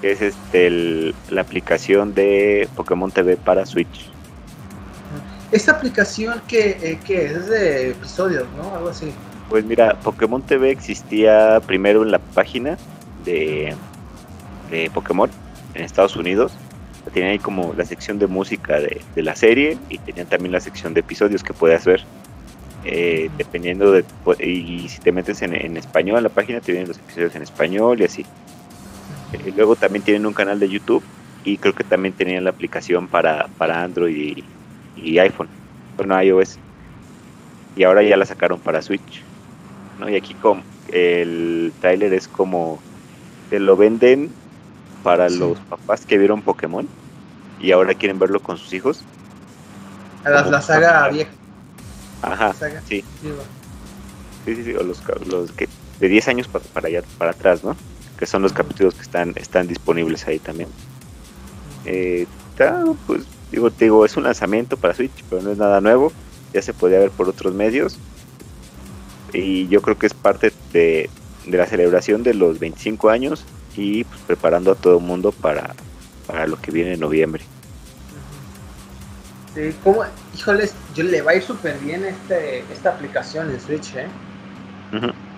que 0.00 0.12
es 0.12 0.22
este 0.22 0.66
el- 0.68 1.14
la 1.30 1.40
aplicación 1.42 2.14
de 2.14 2.68
Pokémon 2.76 3.10
TV 3.10 3.36
para 3.36 3.66
Switch. 3.66 4.10
Esta 5.50 5.72
aplicación 5.72 6.40
que, 6.46 6.70
eh, 6.82 7.00
que 7.04 7.24
es 7.26 7.48
de 7.48 7.90
episodios, 7.90 8.46
¿no? 8.56 8.74
Algo 8.74 8.90
así. 8.90 9.10
Pues 9.48 9.64
mira, 9.64 9.98
Pokémon 10.00 10.42
TV 10.42 10.70
existía 10.70 11.58
primero 11.66 12.02
en 12.02 12.10
la 12.12 12.18
página 12.18 12.76
de, 13.24 13.74
de 14.70 14.90
Pokémon 14.90 15.30
en 15.74 15.84
Estados 15.84 16.16
Unidos. 16.16 16.52
Tenían 17.12 17.32
ahí 17.32 17.38
como 17.38 17.72
la 17.76 17.84
sección 17.84 18.18
de 18.18 18.26
música 18.26 18.78
de, 18.80 19.00
de 19.14 19.22
la 19.22 19.34
serie 19.34 19.78
y 19.88 19.98
tenían 19.98 20.26
también 20.26 20.52
la 20.52 20.60
sección 20.60 20.92
de 20.94 21.00
episodios 21.00 21.42
que 21.42 21.54
puedes 21.54 21.84
ver. 21.84 22.04
Eh, 22.84 23.28
dependiendo 23.38 23.90
de. 23.92 24.04
pu- 24.24 24.38
Y 24.44 24.88
si 24.88 25.00
te 25.00 25.10
metes 25.10 25.42
en, 25.42 25.54
en 25.54 25.76
español 25.76 26.18
en 26.18 26.24
la 26.24 26.28
página, 26.28 26.60
te 26.60 26.72
vienen 26.72 26.88
los 26.88 26.98
episodios 26.98 27.34
en 27.34 27.42
español 27.42 28.00
y 28.00 28.04
así. 28.04 28.26
Eh, 29.32 29.52
luego 29.56 29.74
también 29.74 30.04
tienen 30.04 30.26
un 30.26 30.32
canal 30.34 30.60
de 30.60 30.68
YouTube 30.68 31.02
y 31.44 31.56
creo 31.56 31.74
que 31.74 31.84
también 31.84 32.14
tenían 32.14 32.44
la 32.44 32.50
aplicación 32.50 33.08
para, 33.08 33.48
para 33.58 33.82
Android 33.82 34.14
y, 34.16 34.44
y 35.02 35.18
iPhone. 35.18 35.48
Bueno, 35.96 36.22
iOS. 36.22 36.58
Y 37.76 37.84
ahora 37.84 38.02
ya 38.02 38.16
la 38.16 38.26
sacaron 38.26 38.60
para 38.60 38.82
Switch. 38.82 39.22
¿no? 39.98 40.08
Y 40.08 40.16
aquí 40.16 40.34
como 40.34 40.62
el 40.92 41.72
tráiler 41.80 42.12
es 42.12 42.28
como 42.28 42.80
te 43.50 43.60
lo 43.60 43.76
venden 43.76 44.30
para 45.02 45.28
Sí. 45.28 45.38
los 45.38 45.58
papás 45.60 46.04
que 46.06 46.18
vieron 46.18 46.42
Pokémon 46.42 46.86
y 47.60 47.72
ahora 47.72 47.94
quieren 47.94 48.18
verlo 48.18 48.40
con 48.40 48.56
sus 48.58 48.72
hijos. 48.72 49.02
A 50.24 50.30
la, 50.30 50.60
saga 50.60 51.08
vieja. 51.08 51.30
Ajá, 52.22 52.52
saga 52.52 52.82
sí, 52.88 53.04
sí, 53.22 54.54
sí, 54.54 54.64
sí, 54.64 54.74
o 54.74 54.82
los, 54.82 55.02
los 55.26 55.52
que 55.52 55.68
de 56.00 56.08
10 56.08 56.28
años 56.28 56.48
para, 56.48 56.64
para 56.66 56.88
allá, 56.88 57.02
para 57.16 57.30
atrás, 57.30 57.64
¿no? 57.64 57.76
Que 58.18 58.26
son 58.26 58.42
los 58.42 58.52
capítulos 58.52 58.94
que 58.94 59.02
están, 59.02 59.32
están 59.36 59.68
disponibles 59.68 60.26
ahí 60.26 60.38
también. 60.38 60.68
Eh, 61.84 62.26
pues, 63.06 63.22
digo, 63.50 63.70
te 63.70 63.84
digo, 63.86 64.04
es 64.04 64.16
un 64.16 64.24
lanzamiento 64.24 64.76
para 64.76 64.94
Switch, 64.94 65.24
pero 65.30 65.42
no 65.42 65.50
es 65.52 65.58
nada 65.58 65.80
nuevo. 65.80 66.12
Ya 66.52 66.62
se 66.62 66.74
podía 66.74 66.98
ver 66.98 67.10
por 67.10 67.28
otros 67.28 67.54
medios. 67.54 67.96
Y 69.32 69.68
yo 69.68 69.82
creo 69.82 69.98
que 69.98 70.06
es 70.06 70.14
parte 70.14 70.52
de, 70.72 71.08
de 71.46 71.58
la 71.58 71.66
celebración 71.66 72.22
de 72.22 72.34
los 72.34 72.58
25 72.58 73.10
años 73.10 73.44
y 73.78 74.04
pues, 74.04 74.20
preparando 74.26 74.72
a 74.72 74.74
todo 74.74 74.98
el 74.98 75.04
mundo 75.04 75.30
para, 75.30 75.74
para 76.26 76.46
lo 76.46 76.60
que 76.60 76.72
viene 76.72 76.94
en 76.94 77.00
noviembre. 77.00 77.44
Sí, 79.54 79.74
¿cómo? 79.84 80.04
Híjoles, 80.34 80.74
yo 80.94 81.04
le 81.04 81.22
va 81.22 81.30
a 81.30 81.34
ir 81.36 81.42
súper 81.42 81.78
bien 81.78 82.04
este, 82.04 82.64
esta 82.72 82.90
aplicación 82.90 83.50
en 83.50 83.60
Switch, 83.60 83.94
¿eh? 83.94 84.08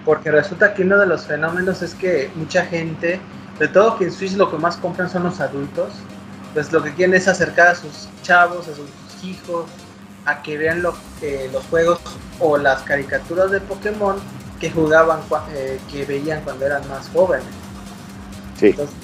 Porque 0.05 0.31
resulta 0.31 0.75
que 0.75 0.83
uno 0.83 0.99
de 0.99 1.07
los 1.07 1.27
fenómenos 1.27 1.83
es 1.83 1.95
que 1.95 2.31
mucha 2.35 2.65
gente, 2.65 3.21
de 3.59 3.69
todo 3.69 3.99
que 3.99 4.05
en 4.05 4.13
Switch 4.13 4.33
lo 4.33 4.51
que 4.51 4.57
más 4.57 4.77
compran 4.79 5.11
son 5.11 5.25
los 5.25 5.41
adultos, 5.41 5.93
pues 6.55 6.73
lo 6.73 6.83
que 6.83 6.95
quieren 6.95 7.15
es 7.15 7.29
acercar 7.29 7.69
a 7.69 7.75
sus 7.75 8.09
chavos, 8.23 8.67
a 8.69 8.75
sus 8.75 8.89
hijos, 9.23 9.67
a 10.25 10.43
que 10.43 10.57
vean 10.57 10.83
lo, 10.83 10.95
eh, 11.21 11.51
los 11.53 11.65
juegos 11.67 12.01
o 12.39 12.57
las 12.57 12.83
caricaturas 12.83 13.51
de 13.51 13.61
Pokémon 13.61 14.17
que 14.59 14.71
jugaban, 14.71 15.21
eh, 15.53 15.79
que 15.91 16.05
veían 16.05 16.43
cuando 16.43 16.67
eran 16.67 16.87
más 16.89 17.09
jóvenes. 17.13 17.60
Sí, 18.61 18.67
Entonces, 18.69 18.95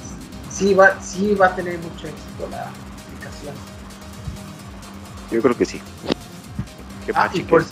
sí 0.51 0.75
va, 0.75 1.01
sí 1.03 1.35
va 1.35 1.47
a 1.47 1.55
tener 1.57 1.79
mucho 1.79 2.07
éxito 2.07 2.47
la 2.51 2.69
aplicación. 2.69 3.55
yo 5.31 5.43
creo 5.43 5.57
que 5.57 5.65
sí. 5.65 5.81
¿Qué 7.07 7.13
Ah, 7.15 7.31
y 7.33 7.41
por, 7.43 7.65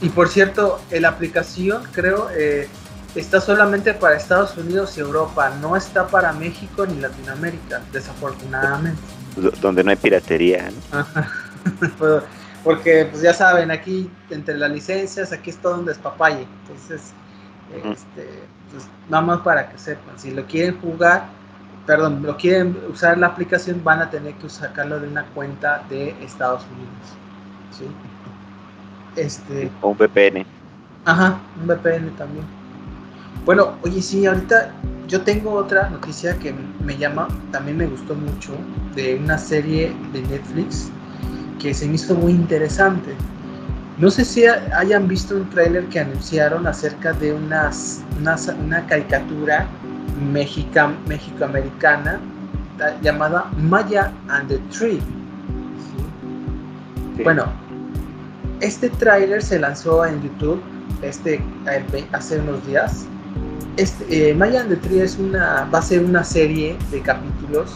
y 0.00 0.08
por 0.08 0.28
cierto, 0.28 0.80
la 0.90 1.08
aplicación 1.08 1.82
creo 1.92 2.28
eh, 2.32 2.68
está 3.14 3.40
solamente 3.40 3.92
para 3.94 4.16
Estados 4.16 4.56
Unidos 4.56 4.96
y 4.96 5.00
Europa, 5.00 5.50
no 5.60 5.76
está 5.76 6.06
para 6.08 6.32
México 6.32 6.86
ni 6.86 7.00
Latinoamérica, 7.00 7.82
desafortunadamente. 7.92 9.00
Do- 9.36 9.50
donde 9.60 9.84
no 9.84 9.90
hay 9.90 9.96
piratería, 9.96 10.70
¿no? 10.92 10.98
Ajá. 11.00 11.28
Porque 12.64 13.06
pues 13.10 13.22
ya 13.22 13.32
saben, 13.32 13.70
aquí 13.70 14.10
entre 14.30 14.56
las 14.56 14.70
licencias, 14.72 15.30
aquí 15.32 15.50
es 15.50 15.56
todo 15.58 15.74
un 15.78 15.84
despapalle. 15.84 16.46
Entonces. 16.62 17.12
Este, 17.74 18.44
pues, 18.70 18.88
nada 19.08 19.22
más 19.22 19.40
para 19.40 19.68
que 19.68 19.78
sepan, 19.78 20.18
si 20.18 20.30
lo 20.30 20.44
quieren 20.46 20.78
jugar, 20.80 21.26
perdón, 21.86 22.22
lo 22.22 22.36
quieren 22.36 22.76
usar 22.90 23.18
la 23.18 23.28
aplicación, 23.28 23.82
van 23.82 24.00
a 24.00 24.10
tener 24.10 24.34
que 24.34 24.48
sacarlo 24.48 25.00
de 25.00 25.08
una 25.08 25.24
cuenta 25.26 25.82
de 25.88 26.10
Estados 26.22 26.64
Unidos. 26.72 27.16
¿sí? 27.70 27.86
Este, 29.20 29.70
O 29.80 29.90
un 29.90 29.96
VPN. 29.96 30.44
Ajá, 31.04 31.38
un 31.60 31.66
VPN 31.68 32.10
también. 32.16 32.44
Bueno, 33.44 33.74
oye, 33.84 34.02
sí, 34.02 34.26
ahorita 34.26 34.72
yo 35.06 35.20
tengo 35.22 35.52
otra 35.52 35.88
noticia 35.88 36.36
que 36.38 36.52
me 36.84 36.96
llama, 36.96 37.28
también 37.52 37.76
me 37.76 37.86
gustó 37.86 38.14
mucho, 38.14 38.52
de 38.96 39.16
una 39.16 39.38
serie 39.38 39.94
de 40.12 40.22
Netflix 40.22 40.90
que 41.60 41.72
se 41.72 41.86
me 41.86 41.94
hizo 41.94 42.14
muy 42.14 42.32
interesante. 42.32 43.14
No 43.98 44.10
sé 44.10 44.24
si 44.24 44.46
ha- 44.46 44.62
hayan 44.78 45.08
visto 45.08 45.36
un 45.36 45.48
tráiler 45.50 45.86
que 45.86 46.00
anunciaron 46.00 46.66
acerca 46.66 47.12
de 47.14 47.32
unas, 47.32 48.02
una, 48.18 48.36
una 48.62 48.86
caricatura 48.86 49.66
mexica, 50.32 50.92
mexicoamericana 51.08 52.20
llamada 53.02 53.46
Maya 53.58 54.12
and 54.28 54.48
the 54.48 54.58
Tree. 54.76 55.00
Bueno, 57.24 57.46
este 58.60 58.90
tráiler 58.90 59.42
se 59.42 59.58
lanzó 59.58 60.04
en 60.04 60.22
YouTube 60.22 60.60
este, 61.02 61.42
hace 62.12 62.38
unos 62.40 62.66
días. 62.66 63.06
Este, 63.78 64.30
eh, 64.30 64.34
Maya 64.34 64.60
and 64.60 64.70
the 64.70 64.76
Tree 64.76 65.00
es 65.02 65.18
una, 65.18 65.66
va 65.72 65.78
a 65.78 65.82
ser 65.82 66.04
una 66.04 66.22
serie 66.22 66.76
de 66.90 67.00
capítulos 67.00 67.74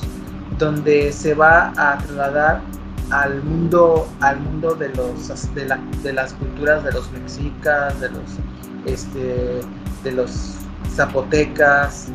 donde 0.59 1.11
se 1.13 1.33
va 1.35 1.73
a 1.79 1.97
trasladar 1.99 2.61
al 3.11 3.43
mundo, 3.43 4.07
al 4.21 4.41
mundo 4.41 4.75
de, 4.75 4.89
los, 4.91 5.55
de, 5.55 5.67
la- 5.67 5.81
de 6.03 6.13
las 6.13 6.33
culturas 6.35 6.85
de 6.85 6.93
los 6.93 7.11
mexicas, 7.13 7.99
de 8.01 8.09
los, 8.11 8.23
este, 8.87 9.61
de 10.05 10.13
los 10.13 10.55
zapotecas, 10.95 12.09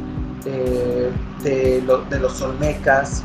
eh, 0.45 1.11
de, 1.43 1.83
de 2.09 2.19
los 2.19 2.41
olmecas, 2.41 3.23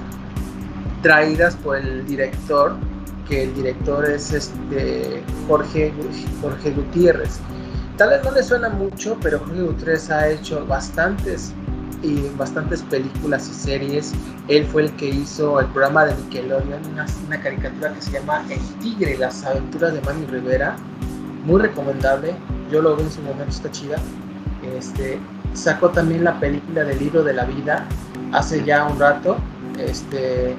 traídas 1.02 1.54
por 1.56 1.76
el 1.76 2.04
director, 2.06 2.74
que 3.28 3.44
el 3.44 3.54
director 3.54 4.04
es 4.04 4.32
este 4.32 5.22
Jorge, 5.46 5.92
Jorge 6.42 6.70
Gutiérrez. 6.72 7.38
Tal 7.96 8.10
vez 8.10 8.24
no 8.24 8.32
le 8.32 8.42
suena 8.42 8.68
mucho, 8.70 9.16
pero 9.22 9.38
Jorge 9.38 9.62
Gutiérrez 9.62 10.10
ha 10.10 10.28
hecho 10.28 10.66
bastantes 10.66 11.52
y 12.02 12.28
bastantes 12.36 12.82
películas 12.82 13.48
y 13.48 13.54
series. 13.54 14.12
Él 14.48 14.64
fue 14.66 14.82
el 14.82 14.92
que 14.92 15.08
hizo 15.08 15.60
el 15.60 15.66
programa 15.66 16.06
de 16.06 16.14
Nickelodeon, 16.16 16.80
una, 16.92 17.06
una 17.26 17.40
caricatura 17.40 17.92
que 17.94 18.02
se 18.02 18.12
llama 18.12 18.44
El 18.50 18.60
Tigre, 18.80 19.16
las 19.18 19.44
aventuras 19.44 19.92
de 19.94 20.00
Manny 20.02 20.26
Rivera. 20.26 20.76
Muy 21.44 21.60
recomendable. 21.60 22.34
Yo 22.70 22.82
lo 22.82 22.96
vi 22.96 23.02
en 23.04 23.10
su 23.10 23.20
momento, 23.22 23.44
está 23.50 23.70
chida. 23.70 23.96
Este, 24.76 25.18
sacó 25.54 25.90
también 25.90 26.24
la 26.24 26.38
película 26.38 26.84
del 26.84 26.98
libro 26.98 27.22
de 27.22 27.32
la 27.34 27.44
vida 27.44 27.86
hace 28.32 28.64
ya 28.64 28.84
un 28.86 28.98
rato. 28.98 29.36
Este, 29.78 30.54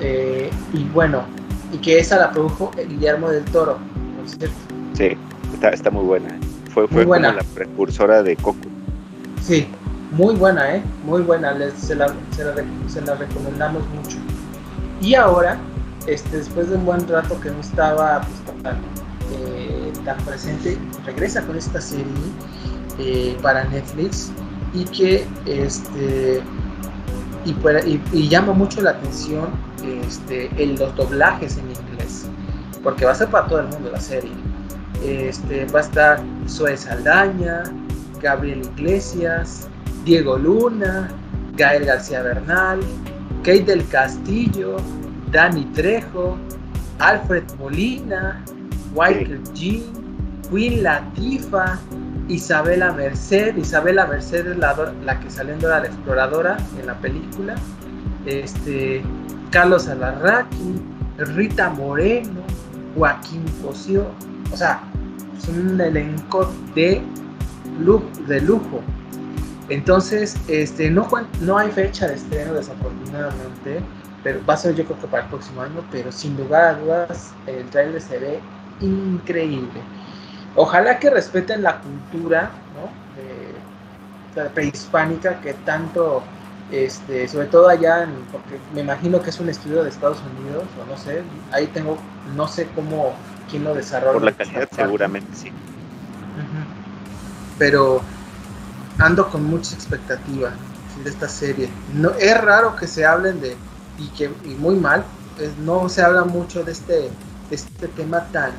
eh, 0.00 0.50
y 0.72 0.84
bueno, 0.84 1.22
y 1.72 1.78
que 1.78 1.98
esa 1.98 2.16
la 2.18 2.30
produjo 2.30 2.70
Guillermo 2.88 3.30
del 3.30 3.44
Toro, 3.46 3.78
por 4.18 4.28
cierto. 4.28 4.56
Sí, 4.94 5.10
está, 5.54 5.70
está 5.70 5.90
muy 5.90 6.04
buena. 6.04 6.28
Fue, 6.72 6.84
Muy 6.84 6.92
fue 6.92 7.04
buena. 7.04 7.28
como 7.28 7.40
la 7.40 7.46
precursora 7.54 8.22
de 8.22 8.36
Coco. 8.36 8.58
Sí, 9.42 9.66
muy 10.10 10.34
buena, 10.34 10.74
¿eh? 10.76 10.82
Muy 11.04 11.22
buena, 11.22 11.52
les- 11.52 11.74
se, 11.74 11.94
la, 11.94 12.12
se, 12.30 12.44
la, 12.44 13.14
recomendamos 13.14 13.82
mucho. 13.94 14.18
Y 15.00 15.14
ahora, 15.14 15.58
este, 16.06 16.38
después 16.38 16.70
de 16.70 16.76
un 16.76 16.84
buen 16.84 17.06
rato 17.08 17.38
que 17.40 17.50
no 17.50 17.60
estaba 17.60 18.20
pues, 18.20 18.62
tan, 18.62 18.76
eh, 19.32 19.92
tan, 20.04 20.16
presente, 20.24 20.78
regresa 21.04 21.42
con 21.42 21.56
esta 21.56 21.80
serie 21.80 22.04
eh, 22.98 23.36
para 23.42 23.64
Netflix 23.64 24.30
y 24.74 24.84
que 24.84 25.26
este, 25.46 26.42
y, 27.44 28.00
y, 28.12 28.28
llama 28.28 28.52
mucho 28.52 28.80
la 28.82 28.90
atención 28.90 29.48
este, 30.06 30.50
los 30.78 30.94
doblajes 30.96 31.56
en 31.58 31.70
inglés, 31.70 32.26
porque 32.82 33.04
va 33.04 33.12
a 33.12 33.14
ser 33.14 33.28
para 33.28 33.46
todo 33.46 33.60
el 33.60 33.68
mundo 33.68 33.90
la 33.92 34.00
serie. 34.00 34.32
Este, 35.04 35.64
va 35.66 35.78
a 35.78 35.82
estar 35.82 36.20
Zoe 36.48 36.76
Saldaña, 36.76 37.62
Gabriel 38.20 38.62
Iglesias, 38.76 39.68
Diego 40.04 40.38
Luna, 40.38 41.08
Gael 41.56 41.84
García 41.84 42.22
Bernal, 42.22 42.80
Kate 43.42 43.64
del 43.64 43.86
Castillo, 43.88 44.76
Dani 45.30 45.64
Trejo, 45.74 46.36
Alfred 46.98 47.44
Molina, 47.58 48.42
Michael 48.94 49.42
Jean, 49.54 49.82
Queen 50.50 50.82
Latifa, 50.82 51.78
Isabela 52.28 52.92
Merced. 52.92 53.56
Isabela 53.56 54.06
Merced 54.06 54.46
es 54.46 54.58
la, 54.58 54.94
la 55.04 55.20
que 55.20 55.30
saliendo 55.30 55.68
de 55.68 55.80
la 55.80 55.86
exploradora 55.86 56.56
en 56.78 56.86
la 56.86 56.94
película. 56.98 57.54
Este, 58.26 59.02
Carlos 59.50 59.88
Alarraqui, 59.88 60.80
Rita 61.18 61.70
Moreno, 61.70 62.42
Joaquín 62.96 63.44
Cosío. 63.62 64.06
O 64.52 64.56
sea, 64.56 64.80
es 65.36 65.48
un 65.48 65.80
elenco 65.80 66.52
de. 66.74 67.02
De 68.26 68.40
lujo. 68.40 68.82
Entonces, 69.68 70.36
este, 70.48 70.90
no, 70.90 71.08
no 71.40 71.58
hay 71.58 71.70
fecha 71.70 72.08
de 72.08 72.14
estreno 72.14 72.54
desafortunadamente, 72.54 73.80
pero 74.24 74.40
va 74.48 74.54
a 74.54 74.56
ser 74.56 74.74
yo 74.74 74.84
creo 74.84 74.98
que 74.98 75.06
para 75.06 75.24
el 75.24 75.28
próximo 75.28 75.60
año, 75.62 75.84
pero 75.90 76.10
sin 76.10 76.36
lugar 76.36 76.74
a 76.74 76.78
dudas 76.78 77.32
el 77.46 77.64
trailer 77.66 78.00
se 78.00 78.18
ve 78.18 78.40
increíble. 78.80 79.80
Ojalá 80.56 80.98
que 80.98 81.10
respeten 81.10 81.62
la 81.62 81.80
cultura 81.80 82.50
¿no? 82.74 84.48
prehispánica 84.54 85.40
que 85.40 85.54
tanto, 85.54 86.22
este, 86.70 87.28
sobre 87.28 87.46
todo 87.48 87.68
allá, 87.68 88.08
porque 88.32 88.58
me 88.74 88.80
imagino 88.80 89.20
que 89.20 89.30
es 89.30 89.40
un 89.40 89.48
estudio 89.48 89.82
de 89.82 89.90
Estados 89.90 90.18
Unidos, 90.40 90.64
o 90.80 90.90
no 90.90 90.96
sé, 90.96 91.22
ahí 91.52 91.66
tengo, 91.68 91.98
no 92.36 92.48
sé 92.48 92.68
cómo, 92.74 93.12
quién 93.50 93.64
lo 93.64 93.74
desarrolla. 93.74 94.12
Por 94.12 94.22
la 94.22 94.32
calidad 94.32 94.68
seguramente 94.70 95.28
sí. 95.34 95.52
Pero 97.58 98.00
ando 98.98 99.28
con 99.28 99.44
mucha 99.44 99.74
expectativa 99.74 100.50
de 101.02 101.10
esta 101.10 101.28
serie. 101.28 101.68
No, 101.94 102.10
es 102.10 102.40
raro 102.40 102.76
que 102.76 102.86
se 102.86 103.06
hablen 103.06 103.40
de, 103.40 103.56
y 103.98 104.08
que 104.08 104.30
y 104.44 104.54
muy 104.54 104.76
mal, 104.76 105.04
no 105.64 105.88
se 105.88 106.02
habla 106.02 106.24
mucho 106.24 106.64
de 106.64 106.72
este, 106.72 106.94
de 107.02 107.10
este 107.50 107.88
tema 107.88 108.26
tan 108.32 108.52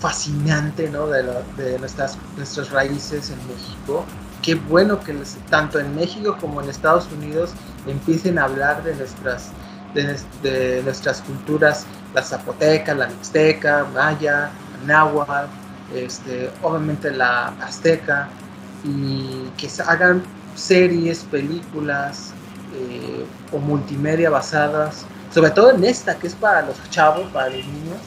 fascinante 0.00 0.88
¿no? 0.90 1.06
de, 1.06 1.78
nuestras, 1.78 2.18
nuestras 2.36 2.70
raíces 2.70 3.30
en 3.30 3.38
México. 3.46 4.04
Qué 4.42 4.54
bueno 4.54 5.00
que 5.00 5.14
tanto 5.50 5.80
en 5.80 5.94
México 5.94 6.36
como 6.40 6.60
en 6.60 6.68
Estados 6.68 7.08
Unidos 7.12 7.50
empiecen 7.86 8.38
a 8.38 8.44
hablar 8.44 8.82
de 8.84 8.94
nuestras, 8.94 9.50
de 9.94 10.82
nuestras 10.84 11.22
culturas, 11.22 11.86
la 12.14 12.22
zapoteca, 12.22 12.94
la 12.94 13.08
mixteca, 13.08 13.86
maya, 13.94 14.50
náhuatl, 14.84 15.50
este, 15.94 16.50
obviamente 16.62 17.10
la 17.10 17.48
azteca, 17.60 18.28
y 18.86 19.50
que 19.56 19.68
hagan 19.82 20.22
series, 20.54 21.24
películas 21.24 22.32
eh, 22.74 23.24
o 23.52 23.58
multimedia 23.58 24.30
basadas, 24.30 25.06
sobre 25.32 25.50
todo 25.50 25.70
en 25.70 25.84
esta, 25.84 26.18
que 26.18 26.26
es 26.26 26.34
para 26.34 26.62
los 26.62 26.76
chavos, 26.90 27.26
para 27.32 27.48
los 27.48 27.64
niños, 27.66 27.98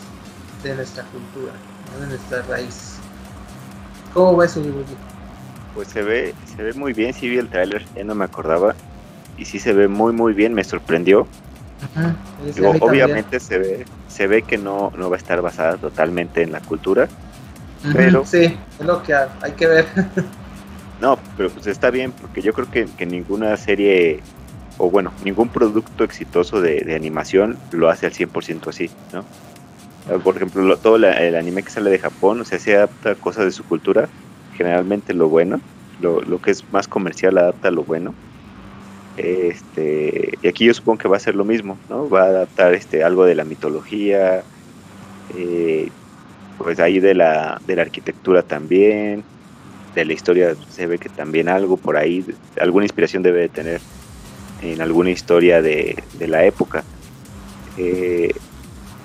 de 0.64 0.76
nuestra 0.76 1.04
cultura, 1.06 1.54
de 2.00 2.08
nuestra 2.08 2.42
raíz. 2.44 2.98
¿Cómo 4.14 4.38
ves 4.38 4.52
eso, 4.58 4.64
Pues 5.76 5.88
se 5.90 6.02
ve, 6.02 6.34
se 6.56 6.64
ve 6.64 6.74
muy 6.74 6.94
bien, 6.94 7.14
sí 7.14 7.30
vi 7.30 7.38
el 7.38 7.50
tráiler, 7.50 7.86
ya 7.96 8.04
no 8.04 8.16
me 8.16 8.26
acordaba, 8.26 8.76
y 9.38 9.46
sí 9.46 9.60
se 9.60 9.74
ve 9.74 9.88
muy 9.88 10.14
muy 10.14 10.34
bien, 10.34 10.54
me 10.54 10.64
sorprendió. 10.64 11.28
obviamente 12.82 13.40
se 13.40 13.58
ve, 13.58 13.86
se 14.08 14.28
ve 14.28 14.42
que 14.42 14.58
no, 14.58 14.92
no 14.98 15.10
va 15.10 15.16
a 15.16 15.20
estar 15.20 15.42
basada 15.42 15.78
totalmente 15.78 16.42
en 16.42 16.52
la 16.52 16.60
cultura, 16.60 17.08
pero 17.94 18.26
sí, 18.26 18.58
es 18.80 18.86
lo 18.86 19.02
que 19.04 19.14
hay 19.14 19.52
que 19.54 19.68
ver. 19.68 19.86
No, 21.02 21.18
pero 21.38 21.50
pues 21.50 21.68
está 21.68 21.92
bien, 21.92 22.12
porque 22.12 22.42
yo 22.42 22.54
creo 22.54 22.70
que, 22.70 22.86
que 22.86 23.06
ninguna 23.06 23.56
serie, 23.58 24.20
o 24.78 24.90
bueno, 24.90 25.12
ningún 25.24 25.50
producto 25.50 26.04
exitoso 26.04 26.62
de, 26.62 26.94
animación 26.94 27.58
lo 27.72 27.90
hace 27.90 28.06
al 28.06 28.14
100% 28.14 28.68
así, 28.68 28.90
¿no? 29.14 29.24
Por 30.24 30.36
ejemplo, 30.36 30.76
todo 30.78 30.96
el 30.96 31.36
anime 31.36 31.62
que 31.62 31.70
sale 31.70 31.92
de 31.92 32.00
Japón, 32.00 32.42
o 32.42 32.46
sea, 32.46 32.58
se 32.58 32.76
adapta 32.76 33.12
a 33.12 33.16
cosas 33.16 33.46
de 33.46 33.52
su 33.52 33.64
cultura, 33.64 34.10
generalmente 34.58 35.14
lo 35.14 35.30
bueno, 35.30 35.62
lo, 36.02 36.22
lo 36.22 36.42
que 36.42 36.52
es 36.52 36.64
más 36.72 36.88
comercial 36.88 37.38
adapta 37.38 37.68
a 37.68 37.72
lo 37.72 37.84
bueno. 37.84 38.14
Este, 39.18 40.38
y 40.42 40.48
aquí 40.48 40.66
yo 40.66 40.74
supongo 40.74 41.00
que 41.00 41.08
va 41.08 41.18
a 41.18 41.20
ser 41.20 41.36
lo 41.36 41.44
mismo, 41.44 41.78
¿no? 41.90 42.10
Va 42.10 42.24
a 42.24 42.28
adaptar 42.28 42.74
este, 42.74 43.04
algo 43.04 43.26
de 43.26 43.36
la 43.36 43.44
mitología, 43.44 44.44
eh, 45.38 45.90
pues 46.58 46.80
ahí 46.80 47.00
de 47.00 47.14
la, 47.16 47.62
de 47.68 47.76
la 47.76 47.84
arquitectura 47.84 48.44
también, 48.44 49.24
de 49.96 50.06
la 50.06 50.14
historia 50.14 50.56
se 50.70 50.88
ve 50.88 50.98
que 50.98 51.10
también 51.10 51.50
algo 51.50 51.78
por 51.78 51.98
ahí, 51.98 52.26
alguna 52.60 52.86
inspiración 52.86 53.24
debe 53.24 53.42
de 53.42 53.50
tener 53.50 53.82
en 54.62 54.82
alguna 54.82 55.12
historia 55.12 55.62
de, 55.62 56.02
la 56.20 56.44
época. 56.46 56.84
Eh, 57.78 58.34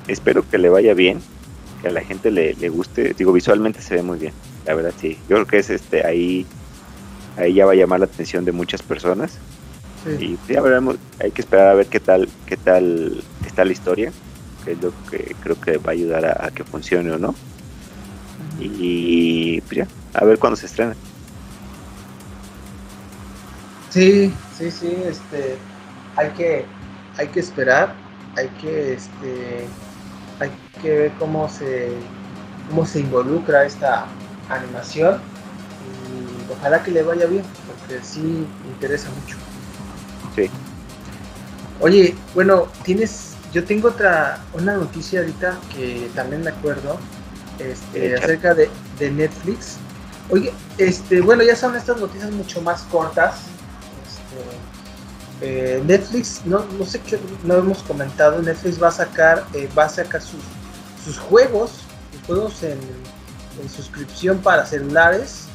espero 0.09 0.49
que 0.49 0.59
le 0.59 0.69
vaya 0.69 0.95
bien, 0.95 1.21
que 1.81 1.89
a 1.89 1.93
la 1.93 2.01
gente 2.01 2.31
le, 2.31 2.69
guste. 2.69 3.15
Digo, 3.15 3.33
visualmente 3.33 3.81
se 3.81 3.95
ve 3.95 4.03
muy 4.03 4.19
bien, 4.19 4.33
la 4.67 4.75
verdad 4.75 4.93
sí. 5.01 5.19
Yo 5.29 5.37
creo 5.37 5.47
que 5.47 5.59
es 5.59 5.71
este 5.71 6.07
ahí, 6.07 6.47
ahí 7.37 7.55
ya 7.55 7.67
va 7.67 7.73
a 7.73 7.77
llamar 7.77 8.01
la 8.01 8.07
atención 8.07 8.45
de 8.45 8.53
muchas 8.53 8.83
personas. 8.83 9.39
Y 10.21 10.37
ya 10.51 10.61
veremos, 10.61 10.97
hay 11.19 11.31
que 11.31 11.41
esperar 11.41 11.69
a 11.69 11.75
ver 11.75 11.87
qué 11.87 11.99
tal, 11.99 12.29
qué 12.45 12.59
tal 12.59 13.23
está 13.47 13.65
la 13.65 13.73
historia, 13.73 14.13
que 14.63 14.73
es 14.73 14.83
lo 14.83 14.93
que 15.11 15.35
creo 15.43 15.59
que 15.59 15.79
va 15.79 15.91
a 15.91 15.93
ayudar 15.93 16.27
a, 16.27 16.47
a 16.47 16.51
que 16.51 16.63
funcione 16.63 17.11
o 17.11 17.19
no. 17.19 17.35
Y 18.59 19.61
pues 19.63 19.79
ya, 19.79 19.89
a 20.15 20.25
ver 20.25 20.39
cuándo 20.39 20.57
se 20.57 20.67
estrena. 20.67 20.95
Sí, 23.91 24.33
sí, 24.59 24.71
sí, 24.71 24.97
este, 25.07 25.57
hay 26.17 26.31
que, 26.31 26.67
hay 27.17 27.29
que 27.29 27.41
esperar, 27.41 27.95
hay 28.37 28.49
que, 28.61 28.95
este, 28.95 29.67
hay 30.41 30.51
que 30.83 30.91
ver 30.91 31.13
cómo 31.19 31.49
se, 31.49 31.93
cómo 32.69 32.87
se 32.87 33.01
involucra 33.01 33.65
esta 33.65 34.07
animación 34.51 35.21
y 35.87 36.53
ojalá 36.53 36.83
que 36.83 36.91
le 36.91 37.03
vaya 37.03 37.27
bien, 37.27 37.45
porque 37.67 38.03
sí 38.05 38.21
me 38.21 38.71
interesa 38.73 39.09
mucho. 39.11 39.37
Sí. 40.35 40.51
Oye, 41.81 42.17
bueno, 42.35 42.67
tienes, 42.83 43.35
yo 43.53 43.63
tengo 43.63 43.89
otra, 43.89 44.41
una 44.55 44.75
noticia 44.75 45.21
ahorita 45.21 45.57
que 45.75 46.11
también 46.17 46.43
me 46.43 46.51
acuerdo, 46.51 46.99
este, 47.59 48.15
acerca 48.17 48.55
de, 48.55 48.69
de 48.99 49.11
Netflix 49.11 49.79
Oye, 50.31 50.53
este, 50.79 51.21
bueno, 51.21 51.43
ya 51.43 51.55
son 51.55 51.77
estas 51.77 52.01
noticias 52.01 52.31
mucho 52.31 52.63
más 52.63 52.83
cortas. 52.85 53.43
Este, 54.07 55.77
eh, 55.77 55.83
Netflix, 55.85 56.43
no, 56.47 56.65
no 56.79 56.87
sé 56.87 57.01
qué 57.01 57.19
no 57.43 57.55
hemos 57.55 57.83
comentado, 57.83 58.41
Netflix 58.41 58.83
va 58.83 58.89
a 58.89 58.93
sacar, 58.93 59.45
eh, 59.53 59.69
va 59.77 59.85
a 59.85 59.89
sacar 59.89 60.23
sus, 60.23 60.41
sus 61.05 61.19
juegos, 61.19 61.83
sus 62.13 62.23
juegos 62.27 62.63
en, 62.63 62.79
suscripción 63.69 64.39
para 64.39 64.67
celulares. 64.67 65.47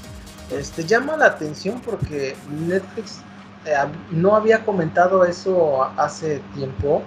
Este 0.52 0.86
llama 0.86 1.18
la 1.18 1.26
atención 1.26 1.82
porque 1.82 2.36
Netflix 2.50 3.18
eh, 3.66 3.76
no 4.12 4.36
había 4.36 4.64
comentado 4.64 5.26
eso 5.26 5.84
hace 5.98 6.42
tiempo 6.56 7.04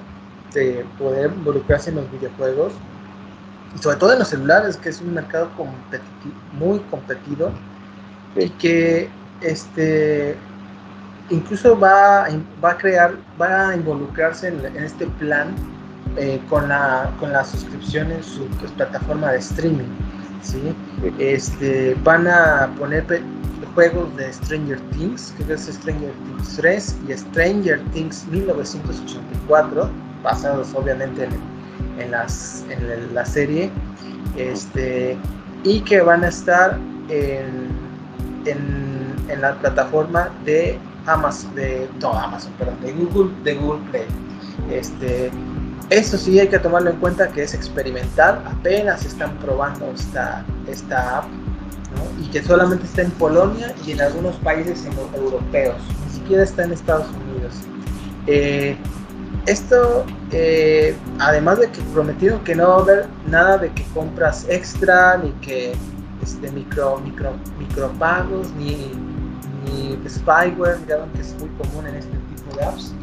de 0.52 0.85
poder 0.98 1.33
involucrarse 1.33 1.90
en 1.90 1.96
los 1.96 2.12
videojuegos 2.12 2.74
sobre 3.80 3.96
todo 3.96 4.12
en 4.12 4.18
los 4.20 4.28
celulares, 4.28 4.76
que 4.76 4.90
es 4.90 5.00
un 5.00 5.14
mercado 5.14 5.50
muy 6.52 6.78
competido 6.90 7.52
y 8.37 8.48
que 8.50 9.08
este 9.40 10.37
incluso 11.30 11.78
va, 11.78 12.28
va 12.62 12.70
a 12.70 12.76
crear, 12.76 13.14
va 13.40 13.70
a 13.70 13.76
involucrarse 13.76 14.48
en, 14.48 14.76
este 14.76 15.06
plan 15.18 15.54
eh, 16.16 16.40
con, 16.48 16.68
la, 16.68 17.11
con 17.18 17.32
la 17.32 17.44
suscripción 17.44 18.12
en 18.12 18.22
su 18.22 18.46
plataforma 18.76 19.32
de 19.32 19.38
streaming. 19.38 19.88
¿sí? 20.42 20.74
Este, 21.18 21.96
van 22.02 22.28
a 22.28 22.70
poner 22.78 23.06
juegos 23.74 24.14
de 24.16 24.32
Stranger 24.32 24.78
Things, 24.90 25.32
que 25.38 25.52
es 25.52 25.62
Stranger 25.62 26.12
Things 26.26 26.56
3 26.56 26.96
y 27.08 27.12
Stranger 27.12 27.80
Things 27.92 28.26
1984, 28.26 29.88
basados 30.22 30.74
obviamente 30.74 31.24
en 31.24 31.32
el 31.32 31.40
en, 31.98 32.11
las, 32.11 32.64
en 32.70 33.14
la 33.14 33.24
serie 33.24 33.70
este, 34.37 35.16
y 35.64 35.81
que 35.81 36.00
van 36.00 36.24
a 36.24 36.28
estar 36.28 36.78
en, 37.09 37.68
en, 38.46 39.40
la 39.40 39.55
plataforma 39.55 40.31
de 40.44 40.78
Amazon, 41.07 41.55
de, 41.55 41.88
Amazon, 42.02 42.52
perdón, 42.59 42.76
de 42.83 42.92
Google, 42.92 43.33
de 43.42 43.55
Google 43.55 43.81
Play. 43.90 44.07
Este, 44.70 45.31
Eso 45.90 46.16
sí 46.16 46.38
hay 46.38 46.48
que 46.48 46.59
tomarlo 46.59 46.90
en 46.90 46.96
cuenta 46.96 47.28
que 47.28 47.42
es 47.42 47.55
experimental, 47.55 48.42
apenas 48.46 49.05
están 49.05 49.37
probando 49.38 49.90
esta, 49.92 50.44
esta 50.68 51.18
app 51.18 51.24
y 52.20 52.28
que 52.28 52.42
solamente 52.42 52.85
está 52.85 53.02
en 53.02 53.11
Polonia 53.12 53.74
y 53.87 53.92
en 53.92 54.00
algunos 54.00 54.37
países 54.37 54.87
europeos, 55.14 55.76
ni 56.07 56.14
siquiera 56.14 56.42
está 56.42 56.64
en 56.64 56.72
Estados 56.72 57.07
Unidos. 57.09 57.55
Eh, 58.26 58.76
esto, 59.47 60.05
eh, 60.31 60.95
además 61.18 61.59
de 61.59 61.71
que 61.71 61.81
prometieron 61.92 62.42
que 62.45 62.55
no 62.55 62.68
va 62.68 62.77
a 62.77 62.81
haber 62.81 63.07
nada 63.29 63.59
de 63.59 63.71
que 63.73 63.83
compras 63.95 64.47
extra, 64.49 65.18
ni 65.18 65.33
que 65.47 65.73
este, 66.23 66.51
micro, 66.53 66.99
micro, 66.99 67.33
micropagos, 67.59 68.53
ni, 68.53 68.92
ni 69.64 69.99
spyware, 70.09 70.79
que 70.87 71.21
es 71.21 71.35
muy 71.40 71.49
común 71.51 71.87
en 71.87 71.97
este 71.97 72.16
tipo 72.35 72.57
de 72.57 72.64
apps. 72.64 72.95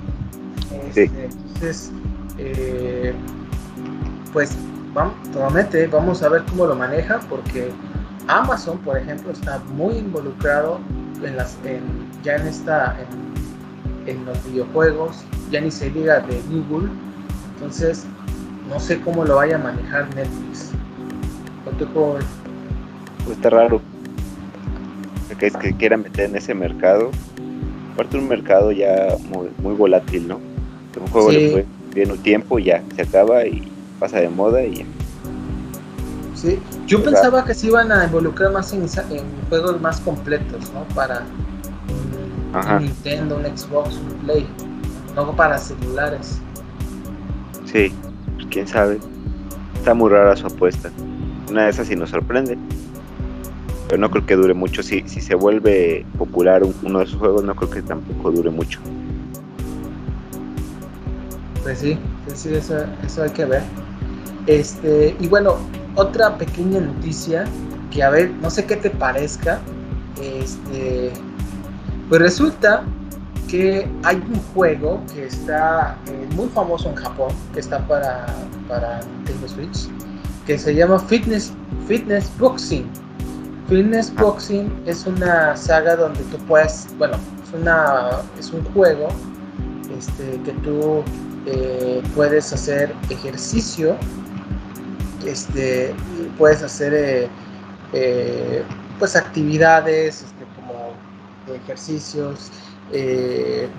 Este, 0.88 1.26
entonces, 1.26 1.92
eh, 2.38 3.14
pues 4.32 4.56
vamos, 4.94 5.14
promete, 5.34 5.88
vamos 5.88 6.24
a 6.24 6.30
ver 6.30 6.44
cómo 6.50 6.66
lo 6.66 6.76
maneja, 6.76 7.20
porque 7.30 7.72
Amazon, 8.28 8.78
por 8.80 8.98
ejemplo, 8.98 9.32
está 9.32 9.60
muy 9.74 9.96
involucrado 9.96 10.80
en 11.24 11.36
las, 11.36 11.58
ya 12.24 12.36
en 12.36 12.48
esta, 12.48 12.98
en, 13.00 13.29
los 14.14 14.44
videojuegos, 14.46 15.24
ya 15.52 15.62
ni 15.62 15.72
se 15.72 15.90
diga 15.90 16.20
de 16.20 16.42
Google, 16.50 16.90
entonces 17.56 18.06
no 18.70 18.80
sé 18.80 19.00
cómo 19.02 19.26
lo 19.26 19.36
vaya 19.36 19.56
a 19.56 19.60
manejar 19.60 20.08
Netflix. 20.16 20.72
Pues 23.26 23.38
está 23.38 23.50
raro. 23.50 23.82
Que 25.38 25.48
es 25.48 25.56
que 25.56 25.74
quieran 25.74 26.02
meter 26.02 26.30
en 26.30 26.36
ese 26.36 26.54
mercado. 26.54 27.12
Aparte 27.94 28.18
un 28.18 28.28
mercado 28.28 28.72
ya 28.72 29.16
muy, 29.30 29.50
muy 29.62 29.74
volátil, 29.74 30.28
¿no? 30.28 30.40
Un 31.00 31.08
juego 31.08 31.32
le 31.32 31.52
fue 31.52 31.66
bien 31.94 32.12
un 32.12 32.18
tiempo, 32.18 32.60
ya 32.60 32.84
se 32.96 33.04
acaba 33.04 33.46
y 33.46 33.64
pasa 34.00 34.20
de 34.20 34.30
moda 34.30 34.64
y 34.64 34.78
ya. 34.78 34.86
Sí, 36.36 36.60
yo 36.88 37.04
pensaba 37.04 37.46
que 37.46 37.54
se 37.54 37.68
iban 37.68 37.92
a 37.92 38.06
involucrar 38.06 38.52
más 38.52 38.74
en, 38.74 38.88
juegos 39.50 39.80
más 39.82 40.00
completos, 40.02 40.72
¿no? 40.74 40.84
Para 40.96 41.24
un, 42.54 42.84
Nintendo, 42.84 43.38
un 43.38 43.46
Xbox, 43.46 43.96
un 43.96 44.26
Play, 44.26 44.48
no 45.16 45.36
para 45.36 45.58
celulares. 45.58 46.40
Sí, 47.66 47.92
quién 48.50 48.68
sabe. 48.68 49.00
Está 49.76 49.94
muy 49.94 50.10
rara 50.10 50.36
su 50.36 50.48
apuesta. 50.48 50.92
Una 51.50 51.66
de 51.66 51.70
esas 51.70 51.88
sí 51.88 51.96
nos 51.96 52.10
sorprende. 52.10 52.58
Pero 53.88 54.02
no 54.02 54.10
creo 54.12 54.26
que 54.26 54.36
dure 54.36 54.54
mucho. 54.54 54.84
Si, 54.84 55.04
si 55.08 55.22
se 55.22 55.36
vuelve 55.36 56.06
popular 56.18 56.64
uno 56.84 57.00
de 57.00 57.06
sus 57.06 57.20
juegos, 57.20 57.44
no 57.44 57.56
creo 57.56 57.70
que 57.70 57.82
tampoco 57.82 58.32
dure 58.32 58.50
mucho. 58.50 58.80
Pues 61.64 61.80
sí, 61.80 61.98
pues 62.26 62.40
sí, 62.40 62.54
eso, 62.54 62.78
eso 63.04 63.24
hay 63.24 63.32
que 63.32 63.46
ver. 63.46 63.64
Este, 64.48 65.16
y 65.20 65.28
bueno, 65.28 65.58
otra 65.96 66.38
pequeña 66.38 66.80
noticia 66.80 67.46
que 67.92 68.04
a 68.04 68.10
ver, 68.10 68.32
no 68.42 68.50
sé 68.50 68.66
qué 68.66 68.76
te 68.76 68.90
parezca. 68.90 69.60
Este, 70.22 71.12
pues 72.10 72.22
resulta 72.22 72.84
que 73.48 73.88
hay 74.04 74.18
un 74.18 74.40
juego 74.54 75.02
que 75.14 75.26
está 75.26 75.98
eh, 76.08 76.28
muy 76.36 76.50
famoso 76.50 76.90
en 76.90 76.96
Japón, 76.96 77.30
que 77.54 77.60
está 77.60 77.80
para, 77.88 78.26
para 78.68 79.00
Nintendo 79.02 79.48
Switch, 79.48 79.90
que 80.46 80.58
se 80.58 80.76
llama 80.76 81.00
Fitness, 81.00 81.54
Fitness 81.88 82.30
Boxing. 82.38 82.86
Fitness 83.68 84.14
Boxing 84.16 84.72
es 84.86 85.06
una 85.06 85.56
saga 85.56 85.96
donde 85.96 86.22
tú 86.26 86.38
puedes, 86.48 86.88
bueno, 86.98 87.18
es, 87.44 87.54
una, 87.54 88.10
es 88.38 88.52
un 88.52 88.64
juego 88.74 89.08
este, 89.98 90.40
que 90.44 90.52
tú 90.64 91.04
eh, 91.46 92.02
puedes 92.16 92.52
hacer 92.52 92.94
ejercicio 93.10 93.96
este, 95.26 95.94
puedes 96.38 96.64
hacer 96.64 97.30
eh, 97.94 98.64
pues 98.98 99.16
actividades 99.16 100.26
ejercicios, 101.50 102.52
eh, 102.92 103.70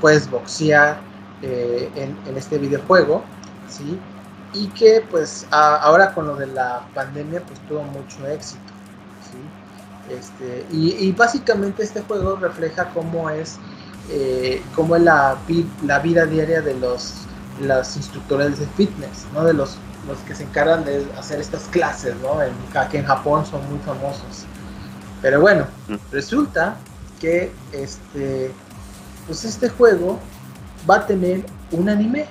puedes 0.00 0.30
boxear 0.30 1.00
en, 1.42 2.16
este 2.36 2.58
videojuego, 2.58 3.22
¿sí? 3.68 3.98
Y 4.54 4.68
que 4.68 5.04
pues 5.10 5.46
ahora 5.50 6.14
con 6.14 6.26
lo 6.26 6.36
de 6.36 6.46
la 6.46 6.86
pandemia 6.94 7.42
pues 7.42 7.58
tuvo 7.68 7.82
mucho 7.82 8.26
éxito, 8.26 8.60
Este, 10.08 10.64
y, 10.70 11.12
básicamente 11.12 11.82
este 11.82 12.00
juego 12.02 12.36
refleja 12.36 12.88
cómo 12.94 13.28
es, 13.28 13.58
cómo 14.74 14.96
es 14.96 15.02
la, 15.02 15.36
la 15.84 15.98
vida 15.98 16.24
diaria 16.26 16.62
de 16.62 16.74
los, 16.74 17.26
los 17.60 17.96
instructores 17.96 18.58
de 18.58 18.66
fitness, 18.76 19.26
¿no? 19.34 19.44
De 19.44 19.52
los 19.52 19.78
los 20.06 20.18
que 20.20 20.34
se 20.34 20.44
encargan 20.44 20.84
de 20.84 21.06
hacer 21.18 21.40
estas 21.40 21.64
clases, 21.64 22.14
¿no? 22.22 22.40
En, 22.42 22.52
que 22.90 22.98
en 22.98 23.04
Japón 23.04 23.44
son 23.44 23.68
muy 23.68 23.78
famosos. 23.80 24.44
Pero 25.22 25.40
bueno, 25.40 25.66
resulta 26.12 26.76
que 27.20 27.52
este, 27.72 28.50
pues 29.26 29.44
este 29.44 29.68
juego 29.68 30.18
va 30.88 30.96
a 30.96 31.06
tener 31.06 31.44
un 31.72 31.88
anime, 31.88 32.26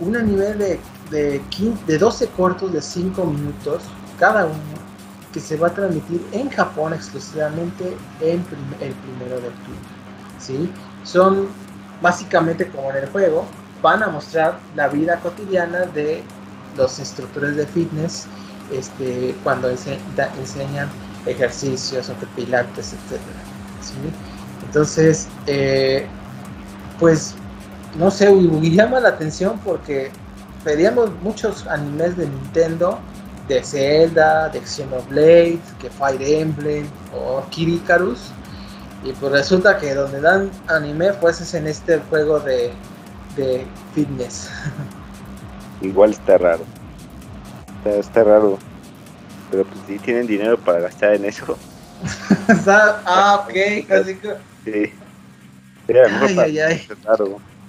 un 0.00 0.16
anime 0.16 0.54
de, 0.54 0.80
de, 1.10 1.40
15, 1.50 1.84
de 1.86 1.98
12 1.98 2.26
cortos 2.28 2.72
de 2.72 2.80
5 2.80 3.24
minutos 3.24 3.82
cada 4.18 4.46
uno, 4.46 4.78
que 5.32 5.40
se 5.40 5.56
va 5.56 5.68
a 5.68 5.74
transmitir 5.74 6.24
en 6.32 6.48
Japón 6.50 6.94
exclusivamente 6.94 7.96
en 8.20 8.44
el 8.80 8.92
primero 8.94 9.40
de 9.40 9.48
octubre. 9.48 9.78
¿sí? 10.38 10.72
Son 11.04 11.48
básicamente 12.00 12.68
como 12.68 12.90
en 12.90 12.98
el 12.98 13.08
juego, 13.10 13.44
van 13.82 14.02
a 14.02 14.08
mostrar 14.08 14.58
la 14.74 14.88
vida 14.88 15.20
cotidiana 15.20 15.80
de 15.86 16.22
los 16.76 16.98
instructores 16.98 17.56
de 17.56 17.66
fitness 17.66 18.26
este, 18.72 19.34
cuando 19.42 19.68
enseñan 19.68 20.88
ejercicios 21.26 22.08
o 22.08 22.14
pilates, 22.36 22.94
Entonces, 24.66 25.28
eh, 25.46 26.06
pues, 26.98 27.34
no 27.96 28.10
sé, 28.10 28.30
llama 28.70 29.00
la 29.00 29.10
atención 29.10 29.58
porque 29.64 30.10
pedíamos 30.64 31.10
muchos 31.22 31.66
animes 31.66 32.16
de 32.16 32.26
Nintendo, 32.26 32.98
de 33.48 33.62
Zelda, 33.62 34.48
de 34.50 34.60
Xenoblade, 34.60 35.60
que 35.80 35.90
Fire 35.90 36.22
Emblem 36.22 36.86
o 37.14 37.42
Kirikarus. 37.50 38.32
Y 39.04 39.12
pues 39.12 39.32
resulta 39.32 39.78
que 39.78 39.94
donde 39.94 40.20
dan 40.20 40.50
anime 40.66 41.12
pues 41.14 41.40
es 41.40 41.54
en 41.54 41.66
este 41.66 41.98
juego 42.10 42.40
de, 42.40 42.72
fitness. 43.94 44.50
igual 45.80 46.10
está 46.10 46.36
raro. 46.38 46.64
Está, 47.84 48.24
raro. 48.24 48.58
Pero 49.50 49.64
pues 49.64 49.78
si 49.86 49.98
tienen 49.98 50.26
dinero 50.26 50.58
para 50.58 50.80
gastar 50.80 51.14
en 51.14 51.24
eso. 51.24 51.56
ah, 52.66 53.44
ok, 53.44 53.90
así 53.90 54.14
que... 54.16 54.34
Sí. 54.64 54.92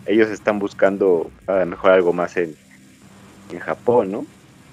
Ellos 0.05 0.29
están 0.29 0.59
buscando 0.59 1.31
a 1.47 1.53
lo 1.59 1.65
mejor 1.65 1.91
algo 1.91 2.13
más 2.13 2.35
en, 2.37 2.55
en 3.51 3.59
Japón, 3.59 4.11
¿no? 4.11 4.25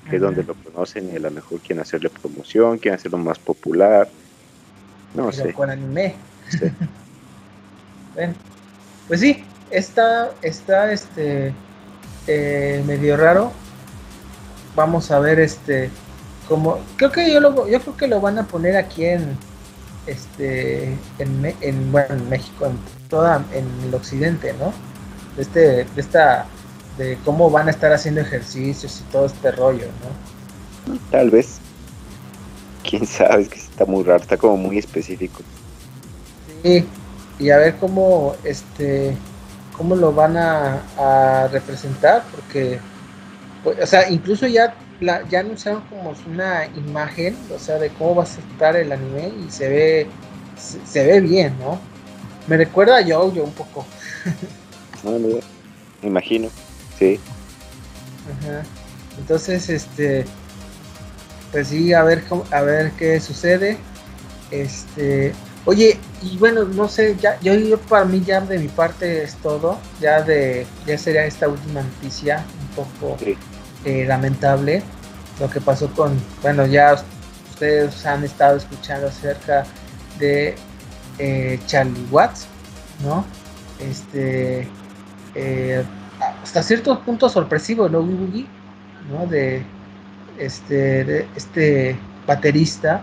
Que 0.08 0.16
es 0.16 0.22
donde 0.22 0.44
lo 0.44 0.54
conocen 0.54 1.10
y 1.12 1.16
a 1.16 1.20
lo 1.20 1.30
mejor 1.30 1.58
quieren 1.60 1.80
hacerle 1.80 2.10
promoción, 2.10 2.78
quieren 2.78 2.98
hacerlo 2.98 3.18
más 3.18 3.38
popular. 3.38 4.08
No 5.14 5.32
sé. 5.32 5.52
Con 5.52 5.70
anime. 5.70 6.14
bueno, 8.14 8.34
pues 9.08 9.20
sí, 9.20 9.44
está, 9.70 10.30
está 10.42 10.92
este 10.92 11.52
eh, 12.26 12.82
medio 12.86 13.16
raro. 13.16 13.52
Vamos 14.74 15.10
a 15.10 15.18
ver 15.18 15.40
este 15.40 15.90
como 16.48 16.78
creo 16.96 17.12
que 17.12 17.32
yo 17.32 17.40
lo 17.40 17.68
yo 17.68 17.80
creo 17.80 17.96
que 17.96 18.06
lo 18.06 18.20
van 18.20 18.38
a 18.38 18.44
poner 18.44 18.76
aquí 18.76 19.04
en 19.04 19.36
este 20.06 20.96
en, 21.18 21.54
en 21.60 21.92
bueno 21.92 22.14
en 22.14 22.28
México 22.28 22.66
en 22.66 22.78
toda 23.08 23.44
en 23.52 23.66
el 23.86 23.94
occidente 23.94 24.54
no 24.54 24.72
de 25.36 25.42
este 25.42 25.60
de 25.60 26.00
esta 26.00 26.46
de 26.98 27.18
cómo 27.24 27.50
van 27.50 27.68
a 27.68 27.70
estar 27.70 27.92
haciendo 27.92 28.20
ejercicios 28.20 29.00
y 29.00 29.12
todo 29.12 29.26
este 29.26 29.50
rollo 29.52 29.86
no 29.86 30.96
tal 31.10 31.30
vez. 31.30 31.58
Quién 32.88 33.04
sabe 33.04 33.42
es 33.42 33.48
que 33.48 33.58
está 33.58 33.84
muy 33.84 34.04
raro 34.04 34.22
está 34.22 34.36
como 34.36 34.56
muy 34.56 34.78
específico. 34.78 35.40
Sí 36.62 36.86
y 37.38 37.50
a 37.50 37.58
ver 37.58 37.76
cómo 37.76 38.34
este 38.44 39.16
cómo 39.76 39.94
lo 39.94 40.12
van 40.12 40.36
a, 40.36 41.48
representar, 41.52 42.24
porque, 42.34 42.78
pues, 43.62 43.78
o 43.82 43.86
sea, 43.86 44.08
incluso 44.08 44.46
ya, 44.46 44.74
la, 45.00 45.26
ya 45.28 45.40
anunciaron 45.40 45.82
como 45.82 46.14
una 46.26 46.66
imagen, 46.66 47.36
o 47.54 47.58
sea, 47.58 47.78
de 47.78 47.90
cómo 47.90 48.16
va 48.16 48.24
a 48.24 48.26
estar 48.26 48.76
el 48.76 48.92
anime 48.92 49.32
y 49.46 49.50
se 49.50 49.68
ve, 49.68 50.06
se, 50.56 51.06
ve 51.06 51.20
bien, 51.20 51.58
¿no? 51.58 51.78
Me 52.46 52.56
recuerda 52.56 52.98
a 52.98 53.00
yo 53.00 53.24
un 53.24 53.52
poco. 53.52 53.86
no, 55.04 55.18
me 55.18 56.08
imagino, 56.08 56.48
sí. 56.98 57.18
Ajá. 58.40 58.62
Entonces, 59.18 59.68
este, 59.68 60.24
pues 61.52 61.68
sí, 61.68 61.92
a 61.92 62.02
ver, 62.02 62.22
a 62.50 62.62
ver 62.62 62.92
qué 62.92 63.20
sucede. 63.20 63.78
Este, 64.50 65.32
Oye, 65.66 65.98
y 66.22 66.38
bueno, 66.38 66.62
no 66.64 66.88
sé, 66.88 67.16
ya, 67.20 67.40
yo, 67.40 67.52
yo 67.56 67.76
para 67.76 68.04
mí 68.04 68.22
ya 68.24 68.40
de 68.40 68.56
mi 68.56 68.68
parte 68.68 69.24
es 69.24 69.34
todo, 69.34 69.80
ya 70.00 70.22
de, 70.22 70.64
ya 70.86 70.96
sería 70.96 71.26
esta 71.26 71.48
última 71.48 71.82
noticia, 71.82 72.44
un 72.60 72.84
poco 72.84 73.16
eh, 73.86 74.04
lamentable, 74.04 74.82
lo 75.38 75.48
que 75.48 75.60
pasó 75.60 75.88
con, 75.94 76.20
bueno, 76.42 76.66
ya 76.66 76.96
ustedes 77.50 78.04
han 78.04 78.24
estado 78.24 78.56
escuchando 78.56 79.06
acerca 79.06 79.64
de 80.18 80.56
eh, 81.20 81.60
Charlie 81.66 82.04
Watts, 82.10 82.48
¿no? 83.04 83.24
Este, 83.78 84.66
eh, 85.36 85.84
hasta 86.42 86.64
cierto 86.64 86.98
punto 87.00 87.28
sorpresivo, 87.28 87.88
¿no? 87.88 88.02
¿no? 88.02 89.26
De 89.28 89.62
este, 90.36 91.04
de 91.04 91.26
este 91.36 91.96
baterista, 92.26 93.02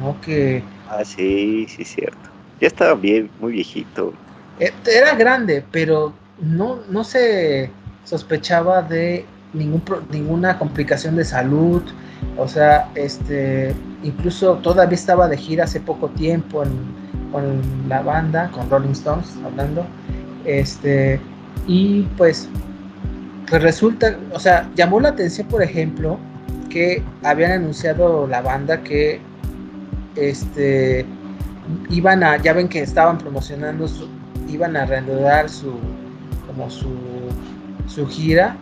¿no? 0.00 0.20
Que... 0.20 0.64
Ah, 0.88 1.04
sí, 1.04 1.66
sí, 1.68 1.84
cierto. 1.84 2.18
Ya 2.60 2.66
estaba 2.66 2.94
bien, 2.94 3.30
muy 3.38 3.52
viejito. 3.52 4.12
Era 4.58 5.14
grande, 5.14 5.64
pero 5.70 6.12
no, 6.40 6.80
no 6.88 7.04
se 7.04 7.70
sospechaba 8.04 8.82
de 8.82 9.24
ningún, 9.52 9.82
ninguna 10.10 10.58
complicación 10.58 11.16
de 11.16 11.24
salud. 11.24 11.82
O 12.36 12.48
sea, 12.48 12.90
este, 12.94 13.74
incluso 14.02 14.56
todavía 14.56 14.94
estaba 14.94 15.28
de 15.28 15.36
gira 15.36 15.64
hace 15.64 15.80
poco 15.80 16.08
tiempo 16.08 16.62
con 17.32 17.88
la 17.88 18.02
banda, 18.02 18.50
con 18.52 18.68
Rolling 18.70 18.90
Stones, 18.90 19.34
hablando. 19.44 19.86
Este, 20.44 21.20
y 21.66 22.02
pues, 22.16 22.48
pues 23.48 23.62
resulta, 23.62 24.16
o 24.32 24.40
sea, 24.40 24.68
llamó 24.74 25.00
la 25.00 25.10
atención, 25.10 25.46
por 25.48 25.62
ejemplo, 25.62 26.18
que 26.68 27.02
habían 27.22 27.52
anunciado 27.52 28.26
la 28.26 28.42
banda 28.42 28.82
que 28.82 29.20
este 30.16 31.06
iban 31.90 32.22
a, 32.22 32.36
ya 32.38 32.52
ven 32.52 32.68
que 32.68 32.80
estaban 32.80 33.18
promocionando 33.18 33.86
iban 34.48 34.76
a 34.76 34.86
reanudar 34.86 35.48
su 35.48 35.74
como 36.46 36.70
su, 36.70 36.88
su 37.86 38.06
gira, 38.06 38.56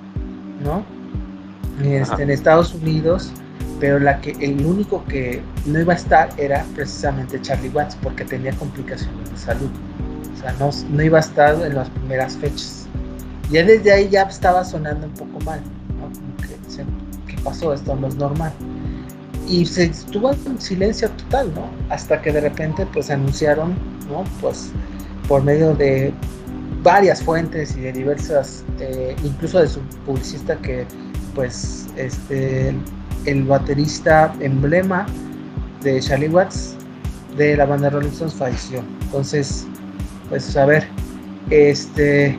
¿no? 0.63 0.85
Este, 1.83 2.23
en 2.23 2.31
Estados 2.31 2.75
Unidos, 2.75 3.33
pero 3.81 3.99
la 3.99 4.21
que 4.21 4.33
el 4.41 4.65
único 4.65 5.05
que 5.05 5.43
no 5.67 5.81
iba 5.81 5.93
a 5.93 5.97
estar 5.97 6.31
era 6.39 6.65
precisamente 6.75 7.41
Charlie 7.43 7.69
Watts 7.69 7.97
porque 8.03 8.25
tenía 8.25 8.53
complicaciones 8.53 9.31
de 9.31 9.37
salud. 9.37 9.71
O 10.35 10.41
sea, 10.41 10.53
no, 10.59 10.71
no 10.91 11.03
iba 11.03 11.19
a 11.19 11.21
estar 11.21 11.55
en 11.61 11.75
las 11.75 11.91
primeras 11.91 12.37
fechas. 12.37 12.87
Ya 13.51 13.63
desde 13.65 13.93
ahí 13.93 14.09
ya 14.09 14.23
estaba 14.23 14.65
sonando 14.65 15.07
un 15.07 15.13
poco 15.13 15.39
mal, 15.45 15.61
¿no? 15.99 16.05
Como 16.05 16.37
que 16.39 17.35
¿qué 17.35 17.41
pasó? 17.43 17.73
Esto 17.75 17.95
no 17.95 18.09
es 18.09 18.17
normal 18.17 18.53
y 19.49 19.65
se 19.65 19.85
estuvo 19.85 20.33
en 20.33 20.61
silencio 20.61 21.11
total, 21.11 21.53
¿no? 21.55 21.69
Hasta 21.89 22.21
que 22.21 22.33
de 22.33 22.41
repente 22.41 22.87
pues 22.93 23.11
anunciaron, 23.11 23.75
¿no? 24.11 24.25
Pues 24.41 24.71
por 25.29 25.43
medio 25.43 25.75
de 25.75 26.13
varias 26.87 27.20
fuentes 27.20 27.76
y 27.76 27.80
de 27.80 27.93
diversas, 27.93 28.64
eh, 28.78 29.16
incluso 29.24 29.59
de 29.59 29.66
su 29.66 29.80
publicista 30.07 30.57
que 30.59 30.87
pues 31.34 31.89
este 31.97 32.72
el 33.24 33.43
baterista 33.43 34.32
emblema 34.39 35.05
de 35.82 35.99
Charlie 35.99 36.28
Watts 36.28 36.76
de 37.37 37.57
la 37.57 37.66
banda 37.66 37.91
Rolling 37.91 38.11
Stones 38.11 38.34
falleció. 38.34 38.84
Entonces, 39.03 39.66
pues 40.28 40.57
a 40.57 40.64
ver, 40.64 40.87
este, 41.51 42.39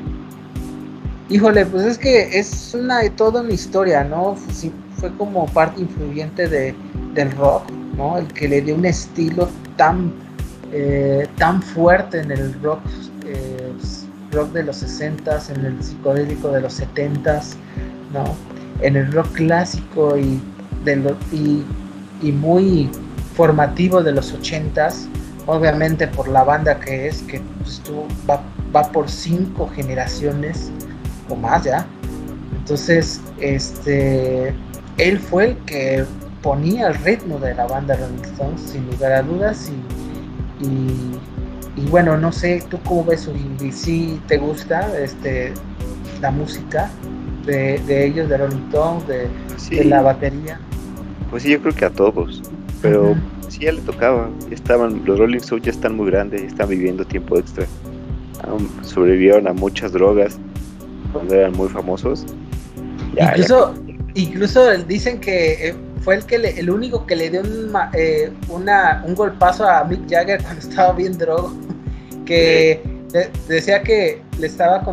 híjole, 1.28 1.66
pues 1.66 1.84
es 1.84 1.98
que 1.98 2.40
es 2.40 2.74
una 2.74 3.02
toda 3.18 3.42
una 3.42 3.52
historia, 3.52 4.06
¿no? 4.06 4.38
fue 4.98 5.14
como 5.18 5.46
parte 5.48 5.82
influyente 5.82 6.48
de, 6.48 6.74
del 7.14 7.32
rock, 7.34 7.70
¿no? 7.98 8.18
El 8.18 8.28
que 8.28 8.48
le 8.48 8.62
dio 8.62 8.76
un 8.76 8.86
estilo 8.86 9.50
tan, 9.76 10.14
eh, 10.72 11.28
tan 11.38 11.62
fuerte 11.62 12.22
en 12.22 12.32
el 12.32 12.54
rock, 12.64 12.80
rock 14.38 14.54
de 14.54 14.64
los 14.64 14.84
60s, 14.84 15.50
en 15.56 15.66
el 15.66 15.84
psicodélico 15.84 16.50
de 16.50 16.62
los 16.62 16.80
70s, 16.80 17.56
¿no? 18.14 18.24
En 18.82 18.96
el 18.96 19.12
rock 19.12 19.32
clásico 19.34 20.18
y, 20.18 20.40
de 20.86 21.16
y, 21.32 22.32
muy 22.32 22.90
formativo 23.36 24.04
de 24.04 24.12
los 24.12 24.34
80s, 24.34 25.08
obviamente 25.48 26.08
por 26.08 26.28
la 26.28 26.44
banda 26.44 26.80
que 26.80 27.08
es, 27.08 27.24
que 27.24 27.42
pues, 27.64 27.82
va, 28.30 28.42
va 28.76 28.92
por 28.92 29.10
cinco 29.10 29.70
generaciones 29.76 30.72
o 31.30 31.36
más 31.36 31.64
ya. 31.64 31.86
Entonces, 32.60 33.22
este, 33.40 34.54
él 34.98 35.20
fue 35.20 35.46
el 35.46 35.58
que 35.66 36.06
ponía 36.42 36.88
el 36.88 36.96
ritmo 36.96 37.40
de 37.40 37.56
la 37.56 37.66
banda 37.66 37.96
Rolling 37.96 38.24
Stones, 38.24 38.62
sin 38.62 38.86
lugar 38.88 39.12
a 39.14 39.22
dudas. 39.24 39.72
Y, 40.62 41.18
bueno, 41.86 42.18
no 42.18 42.32
sé, 42.32 42.64
¿tú 42.70 42.80
cómo 42.84 43.06
ves? 43.06 43.30
Y, 43.62 43.72
si 43.72 44.20
te 44.28 44.38
gusta 44.38 44.98
este, 45.00 45.54
la 46.22 46.32
música 46.32 46.90
de, 47.46 48.06
ellos, 48.06 48.28
de 48.30 48.38
Rolling 48.38 48.68
Stones, 48.68 49.04
de, 49.08 49.86
la 49.86 50.02
batería. 50.02 50.60
Pues 51.30 51.44
sí, 51.44 51.50
yo 51.50 51.62
creo 51.62 51.74
que 51.74 51.86
a 51.86 51.90
todos. 51.90 52.42
Pero 52.82 53.16
sí, 53.48 53.62
ya 53.62 53.72
le 53.72 53.82
tocaba. 53.82 54.30
estaban, 54.52 55.04
los 55.06 55.20
Rolling 55.20 55.38
Stones 55.38 55.66
ya 55.66 55.72
están 55.72 55.96
muy 55.96 56.08
grandes, 56.08 56.42
ya 56.42 56.48
están 56.48 56.70
viviendo 56.70 57.06
tiempo 57.06 57.38
extra. 57.38 57.66
sobrevivieron 58.82 59.48
a 59.48 59.54
muchas 59.54 59.92
drogas 59.92 60.38
cuando 61.14 61.36
eran 61.36 61.54
muy 61.54 61.70
famosos. 61.70 62.26
incluso, 63.16 63.74
incluso 64.16 64.78
dicen 64.84 65.20
que 65.20 65.70
eh, 65.70 65.76
fue 66.02 66.16
el 66.16 66.26
que 66.26 66.36
el 66.36 66.70
único 66.70 67.06
que 67.06 67.16
le 67.16 67.30
dio 67.30 67.42
un, 67.42 67.72
eh, 67.94 68.32
una, 68.50 69.04
un 69.06 69.14
golpazo 69.14 69.68
a 69.68 69.84
Mick 69.84 70.10
Jagger 70.10 70.42
cuando 70.42 70.62
estaba 70.62 70.94
bien 70.94 71.18
drogo. 71.18 71.67
Que 72.28 72.82
decía 73.48 73.82
que 73.82 74.22
le 74.38 74.48
estaba 74.48 74.84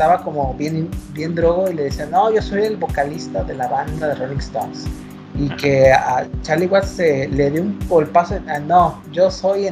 estaba 0.00 0.22
como 0.22 0.54
bien, 0.54 0.88
bien 1.12 1.34
drogo 1.34 1.70
y 1.70 1.74
le 1.74 1.84
decía, 1.84 2.06
no, 2.06 2.32
yo 2.32 2.40
soy 2.40 2.62
el 2.62 2.76
vocalista 2.76 3.44
de 3.44 3.54
la 3.54 3.68
banda 3.68 4.08
de 4.08 4.14
Rolling 4.14 4.38
Stones. 4.38 4.86
Y 5.34 5.48
que 5.56 5.92
a 5.92 6.26
Charlie 6.42 6.66
Watts 6.66 6.98
le 6.98 7.50
dio 7.50 7.62
un 7.62 7.78
golpazo, 7.88 8.40
ah, 8.48 8.58
no, 8.58 9.02
yo 9.12 9.30
soy, 9.30 9.68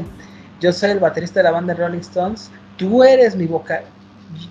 yo 0.60 0.72
soy 0.72 0.90
el 0.90 0.98
baterista 0.98 1.40
de 1.40 1.44
la 1.44 1.50
banda 1.50 1.74
de 1.74 1.82
Rolling 1.82 2.00
Stones, 2.00 2.50
tú 2.76 3.02
eres 3.02 3.36
mi 3.36 3.46
vocal, 3.46 3.82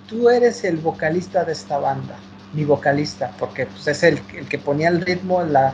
tú 0.08 0.30
eres 0.30 0.64
el 0.64 0.78
vocalista 0.78 1.46
de 1.46 1.54
esta 1.54 1.78
banda, 1.78 2.16
mi 2.54 2.66
vocalista, 2.66 3.32
porque 3.40 3.68
pues, 3.68 3.88
es 3.88 4.04
el, 4.04 4.20
el 4.36 4.48
que 4.48 4.58
ponía 4.58 4.90
el 4.90 5.02
ritmo 5.02 5.42
en 5.42 5.54
la, 5.54 5.74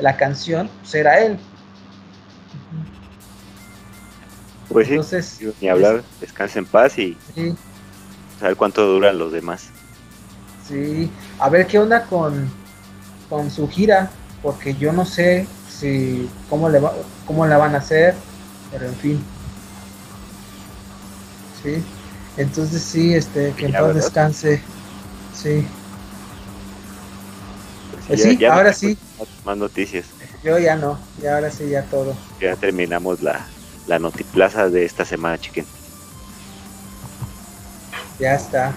la 0.00 0.16
canción, 0.16 0.68
pues, 0.82 0.94
él. 0.94 1.38
Pues 4.68 4.86
sí, 4.86 4.94
Entonces, 4.94 5.40
ni 5.60 5.68
hablar, 5.68 6.02
descansa 6.20 6.58
en 6.58 6.66
paz 6.66 6.98
y 6.98 7.16
saber 8.38 8.56
cuánto 8.56 8.86
duran 8.86 9.18
los 9.18 9.32
demás. 9.32 9.70
Sí, 10.66 11.10
a 11.38 11.48
ver 11.48 11.66
qué 11.66 11.78
onda 11.78 12.04
con, 12.04 12.50
con 13.30 13.50
su 13.50 13.68
gira, 13.68 14.10
porque 14.42 14.74
yo 14.74 14.92
no 14.92 15.06
sé 15.06 15.46
si 15.68 16.28
cómo 16.50 16.68
le 16.68 16.80
va, 16.80 16.92
cómo 17.26 17.46
la 17.46 17.56
van 17.56 17.74
a 17.74 17.78
hacer, 17.78 18.14
pero 18.70 18.86
en 18.86 18.94
fin. 18.96 19.24
Sí, 21.62 21.82
entonces 22.36 22.82
sí, 22.82 23.14
este, 23.14 23.52
que 23.52 23.66
en 23.66 23.72
paz 23.72 23.94
descanse. 23.94 24.60
Sí. 25.34 25.66
Pues 28.06 28.22
sí, 28.22 28.44
ahora 28.44 28.72
sí. 28.72 28.98
Más 29.44 29.56
noticias. 29.56 30.06
Yo 30.44 30.58
ya 30.58 30.76
no, 30.76 30.98
y 31.22 31.26
ahora 31.26 31.50
sí, 31.50 31.68
ya 31.68 31.82
todo. 31.84 32.14
Ya 32.40 32.54
terminamos 32.56 33.22
la, 33.22 33.46
la 33.88 33.98
notiplaza 33.98 34.68
de 34.68 34.84
esta 34.84 35.04
semana, 35.04 35.38
chiquen. 35.38 35.66
Ya 38.20 38.34
está. 38.34 38.72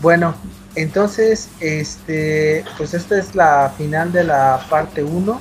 Bueno, 0.00 0.34
entonces, 0.74 1.48
este, 1.60 2.64
pues 2.76 2.92
esta 2.92 3.18
es 3.18 3.34
la 3.34 3.72
final 3.78 4.12
de 4.12 4.24
la 4.24 4.66
parte 4.68 5.02
1. 5.02 5.40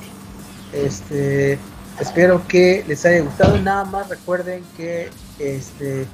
Este, 0.74 1.60
espero 2.00 2.48
que 2.48 2.86
les 2.88 3.06
haya 3.06 3.22
gustado. 3.22 3.58
Nada 3.60 3.84
más 3.86 4.08
recuerden 4.08 4.64
que 4.78 5.10
este 5.40 6.08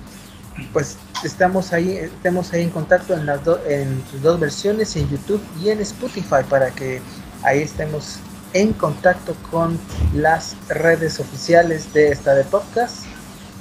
pues 0.74 0.98
estamos 1.24 1.74
ahí, 1.74 1.98
estemos 1.98 2.52
ahí 2.54 2.64
en 2.64 2.70
contacto 2.70 3.14
en 3.14 3.26
las 3.26 3.40
en 3.68 4.04
sus 4.12 4.22
dos 4.22 4.40
versiones, 4.40 4.96
en 4.96 5.10
YouTube 5.10 5.42
y 5.62 5.70
en 5.70 5.82
Spotify, 5.82 6.44
para 6.50 6.72
que 6.72 7.02
ahí 7.44 7.62
estemos 7.62 8.20
en 8.54 8.74
contacto 8.74 9.36
con 9.50 9.80
las 10.14 10.56
redes 10.68 11.20
oficiales 11.20 11.94
de 11.94 12.10
esta 12.10 12.36
de 12.36 12.44
podcast 12.44 13.06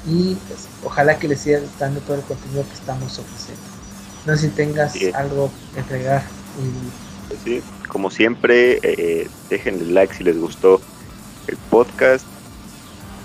y 0.07 0.35
pues, 0.49 0.67
ojalá 0.85 1.19
que 1.19 1.29
les 1.29 1.41
siga 1.41 1.61
gustando 1.61 2.01
todo 2.01 2.17
el 2.17 2.23
contenido 2.23 2.67
que 2.67 2.75
estamos 2.75 3.19
ofreciendo. 3.19 3.63
No 4.27 4.37
sé 4.37 4.49
si 4.49 4.49
tengas 4.49 4.95
algo 5.15 5.51
que 5.75 5.81
entregar. 5.81 6.23
Pues 7.29 7.41
sí, 7.45 7.63
como 7.89 8.11
siempre, 8.11 8.81
eh, 8.83 9.29
el 9.51 9.95
like 9.95 10.15
si 10.15 10.25
les 10.25 10.39
gustó 10.39 10.81
el 11.47 11.57
podcast 11.57 12.27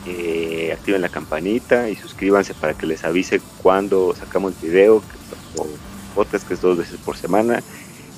eh, 0.08 0.72
activen 0.72 1.02
la 1.02 1.10
campanita 1.10 1.90
y 1.90 1.96
suscríbanse 1.96 2.54
para 2.54 2.76
que 2.76 2.86
les 2.86 3.04
avise 3.04 3.42
cuando 3.64 4.16
sacamos 4.16 4.54
video 4.62 5.02
o 5.58 5.68
podcast 6.14 6.48
que 6.48 6.54
es 6.54 6.62
dos 6.62 6.78
veces 6.78 7.00
por 7.04 7.18
semana 7.18 7.64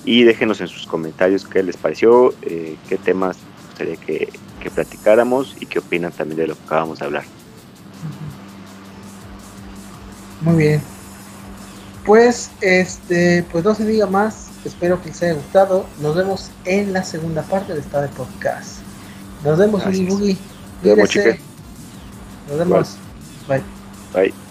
y 0.08 0.24
déjenos 0.24 0.62
en 0.62 0.70
sus 0.70 0.88
comentarios 0.88 1.46
qué 1.46 1.62
les 1.62 1.76
pareció, 1.76 2.34
eh, 2.42 2.78
qué 2.88 2.98
temas 2.98 3.36
gustaría 3.68 3.98
que, 3.98 4.32
que, 4.64 4.72
platicáramos 4.72 5.58
y 5.60 5.66
qué 5.66 5.80
opinan 5.80 6.14
también 6.14 6.38
de 6.38 6.48
lo 6.48 6.56
que 6.56 6.64
acabamos 6.64 7.00
de 7.00 7.06
hablar. 7.06 7.24
Muy 10.42 10.56
bien. 10.56 10.82
Pues, 12.06 12.52
este, 12.62 13.44
pues 13.52 13.66
no 13.66 13.76
se 13.76 13.86
diga 13.86 14.08
más. 14.08 14.48
Espero 14.64 15.02
que 15.02 15.10
les 15.10 15.22
haya 15.24 15.34
gustado. 15.34 15.86
Nos 16.02 16.16
vemos 16.16 16.52
en 16.64 16.94
la 16.94 17.04
segunda 17.04 17.42
parte 17.42 17.74
de 17.74 17.82
esta 17.82 18.02
de 18.02 18.08
podcast. 18.08 18.80
Nos 19.44 19.58
vemos, 19.58 19.84
Boogie. 19.84 20.38
Nos 20.84 20.96
vemos, 20.96 21.16
Nos 22.48 22.60
vemos. 22.60 22.98
Bye. 23.50 23.62
Bye. 24.14 24.47